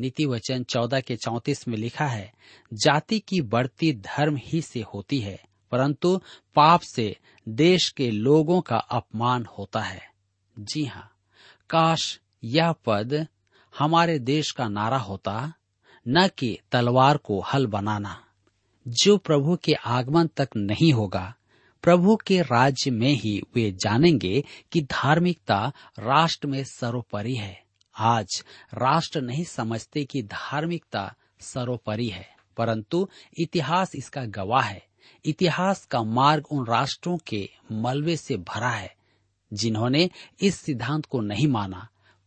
नीति 0.00 0.26
वचन 0.26 0.62
चौदह 0.62 1.00
के 1.00 1.16
चौतीस 1.16 1.66
में 1.68 1.76
लिखा 1.76 2.06
है 2.06 2.32
जाति 2.72 3.18
की 3.18 3.40
बढ़ती 3.48 3.92
धर्म 4.06 4.36
ही 4.42 4.60
से 4.62 4.84
होती 4.94 5.18
है 5.18 5.38
परंतु 5.72 6.16
पाप 6.56 6.80
से 6.80 7.14
देश 7.46 7.88
के 7.88 8.10
लोगों 8.10 8.60
का 8.60 8.76
अपमान 8.90 9.44
होता 9.58 9.80
है 9.80 10.02
जी 10.56 10.84
हाँ 10.84 11.10
काश 11.70 12.18
यह 12.44 12.72
पद 12.86 13.26
हमारे 13.74 14.18
देश 14.18 14.50
का 14.50 14.68
नारा 14.68 14.98
होता 14.98 15.52
न 16.06 16.28
कि 16.38 16.58
तलवार 16.72 17.16
को 17.16 17.40
हल 17.52 17.66
बनाना 17.66 18.16
जो 18.86 19.16
प्रभु 19.16 19.56
के 19.56 19.72
आगमन 19.88 20.26
तक 20.36 20.56
नहीं 20.56 20.92
होगा 20.92 21.32
प्रभु 21.84 22.16
के 22.16 22.40
राज्य 22.42 22.90
में 22.90 23.12
ही 23.12 23.40
वे 23.54 23.70
जानेंगे 23.84 24.42
कि 24.72 24.80
धार्मिकता 24.82 25.60
राष्ट्र 25.98 26.48
में 26.48 26.62
सर्वोपरि 26.64 27.34
है 27.34 27.58
आज 28.00 28.42
राष्ट्र 28.74 29.20
नहीं 29.20 29.44
समझते 29.44 30.04
कि 30.04 30.22
धार्मिकता 30.22 31.12
सर्वोपरि 31.40 32.08
है 32.08 32.26
परंतु 32.56 33.08
इतिहास 33.40 33.94
इसका 33.96 34.24
गवाह 34.34 34.64
है 34.64 34.82
इतिहास 35.24 35.84
का 35.84 36.02
मार्ग 36.02 36.46
उन 36.52 36.66
राष्ट्रों 36.66 37.16
के 37.26 37.48
मलबे 37.72 38.16
से 38.16 38.36
भरा 38.36 38.70
है 38.70 38.94
जिन्होंने 39.52 40.08
इस 40.42 40.56
सिद्धांत 40.56 41.06
को 41.06 41.20
नहीं 41.20 41.46
माना 41.46 41.88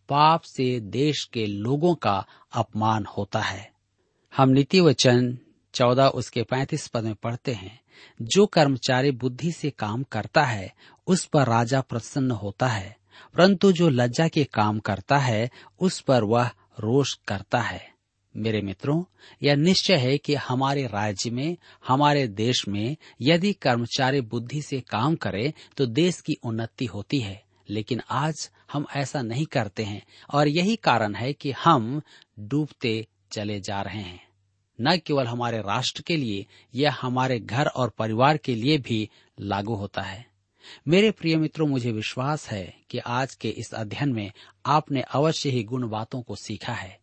पाप 0.09 0.41
से 0.41 0.79
देश 0.79 1.23
के 1.33 1.45
लोगों 1.45 1.93
का 1.95 2.25
अपमान 2.53 3.05
होता 3.17 3.39
है 3.39 3.71
हम 4.33 4.49
नीति 4.49 4.81
वचन 4.81 5.37
चौदह 5.73 6.07
उसके 6.07 6.43
पैंतीस 6.43 6.87
पद 6.87 7.03
में 7.03 7.15
पढ़ते 7.15 7.53
हैं 7.53 7.79
जो 8.21 8.45
कर्मचारी 8.45 9.11
बुद्धि 9.11 9.51
से 9.51 9.69
काम 9.69 10.03
करता 10.03 10.43
है 10.43 10.73
उस 11.07 11.25
पर 11.25 11.47
राजा 11.47 11.81
प्रसन्न 11.81 12.31
होता 12.31 12.67
है 12.67 12.95
परंतु 13.35 13.71
जो 13.71 13.89
लज्जा 13.89 14.27
के 14.27 14.43
काम 14.43 14.79
करता 14.79 15.17
है 15.17 15.49
उस 15.79 15.99
पर 15.99 16.23
वह 16.23 16.49
रोष 16.79 17.13
करता 17.27 17.61
है 17.61 17.93
मेरे 18.35 18.61
मित्रों 18.61 19.03
यह 19.41 19.55
निश्चय 19.55 19.95
है 19.95 20.17
कि 20.17 20.35
हमारे 20.35 20.85
राज्य 20.87 21.29
में 21.29 21.57
हमारे 21.87 22.27
देश 22.27 22.67
में 22.67 22.95
यदि 23.21 23.53
कर्मचारी 23.53 24.21
बुद्धि 24.21 24.61
से 24.61 24.79
काम 24.79 25.15
करें 25.15 25.51
तो 25.77 25.85
देश 25.85 26.19
की 26.21 26.37
उन्नति 26.43 26.85
होती 26.85 27.19
है 27.19 27.41
लेकिन 27.69 28.01
आज 28.09 28.49
हम 28.73 28.85
ऐसा 28.95 29.21
नहीं 29.21 29.45
करते 29.45 29.83
हैं 29.83 30.01
और 30.29 30.47
यही 30.47 30.75
कारण 30.75 31.15
है 31.15 31.33
कि 31.33 31.51
हम 31.51 32.01
डूबते 32.39 33.07
चले 33.31 33.59
जा 33.59 33.81
रहे 33.81 34.01
हैं 34.01 34.21
न 34.79 34.97
केवल 34.97 35.27
हमारे 35.27 35.57
राष्ट्र 35.57 36.01
के 36.01 36.17
लिए 36.17 36.45
यह 36.75 36.97
हमारे 37.01 37.39
घर 37.39 37.67
और 37.67 37.89
परिवार 37.89 38.37
के 38.37 38.55
लिए 38.55 38.77
भी 38.77 39.09
लागू 39.39 39.75
होता 39.75 40.01
है 40.01 40.32
मेरे 40.87 41.11
प्रिय 41.11 41.35
मित्रों 41.37 41.67
मुझे 41.67 41.91
विश्वास 41.91 42.47
है 42.49 42.65
कि 42.89 42.97
आज 42.97 43.35
के 43.35 43.49
इस 43.49 43.73
अध्ययन 43.73 44.13
में 44.13 44.31
आपने 44.65 45.01
अवश्य 45.13 45.49
ही 45.49 45.63
गुण 45.63 45.87
बातों 45.89 46.21
को 46.21 46.35
सीखा 46.35 46.73
है 46.73 46.97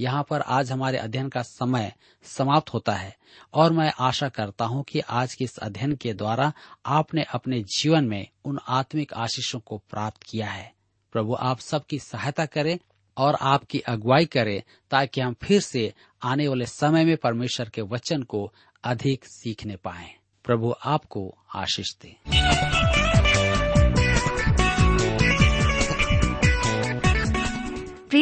यहाँ 0.00 0.22
पर 0.30 0.40
आज 0.48 0.70
हमारे 0.72 0.98
अध्ययन 0.98 1.28
का 1.28 1.42
समय 1.42 1.92
समाप्त 2.24 2.72
होता 2.74 2.92
है 2.92 3.14
और 3.54 3.72
मैं 3.72 3.92
आशा 4.00 4.28
करता 4.28 4.64
हूँ 4.64 4.84
कि 4.88 5.00
आज 5.00 5.34
के 5.34 5.44
इस 5.44 5.58
अध्ययन 5.58 5.94
के 5.96 6.12
द्वारा 6.14 6.52
आपने 6.88 7.24
अपने 7.34 7.62
जीवन 7.78 8.04
में 8.04 8.26
उन 8.44 8.58
आत्मिक 8.70 9.12
आशीषों 9.14 9.60
को 9.60 9.78
प्राप्त 9.90 10.22
किया 10.22 10.46
है 10.46 10.72
प्रभु 11.12 11.34
आप 11.40 11.60
सबकी 11.60 11.98
सहायता 11.98 12.46
करें 12.46 12.78
और 13.16 13.36
आपकी 13.42 13.78
अगुवाई 13.88 14.26
करें 14.26 14.60
ताकि 14.90 15.20
हम 15.20 15.34
फिर 15.42 15.60
से 15.60 15.92
आने 16.22 16.48
वाले 16.48 16.66
समय 16.66 17.04
में 17.04 17.16
परमेश्वर 17.16 17.68
के 17.68 17.82
वचन 17.84 18.22
को 18.24 18.50
अधिक 18.84 19.24
सीखने 19.24 19.76
पाए 19.76 20.10
प्रभु 20.44 20.74
आपको 20.86 21.28
आशीष 21.54 21.94
दे 22.02 22.16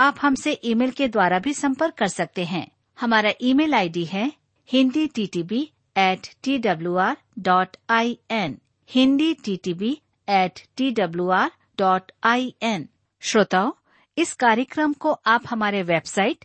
आप 0.00 0.16
हमसे 0.22 0.52
ईमेल 0.64 0.90
के 0.98 1.08
द्वारा 1.08 1.38
भी 1.46 1.52
संपर्क 1.54 1.94
कर 1.98 2.08
सकते 2.08 2.44
हैं 2.52 2.66
हमारा 2.98 3.32
ईमेल 3.50 3.74
आईडी 3.74 4.04
है 4.12 4.30
Hindi 4.68 5.06
T 5.14 5.26
T 5.32 5.42
B 5.52 5.62
at 5.98 6.26
T 6.44 6.58
W 6.66 6.94
R 7.06 7.16
dot 7.48 7.76
I 7.98 8.18
N 8.30 8.56
Hindi 8.90 9.32
T 9.44 9.56
T 9.64 9.74
B 9.82 9.90
at 10.28 10.60
T 10.76 10.90
W 11.00 11.28
R 11.40 11.50
dot 11.78 12.12
I 12.32 12.52
N 12.62 12.88
श्रोताओ 13.22 13.72
इस 14.16 14.32
कार्यक्रम 14.44 14.92
को 15.04 15.12
आप 15.34 15.42
हमारे 15.50 15.82
वेबसाइट 15.92 16.44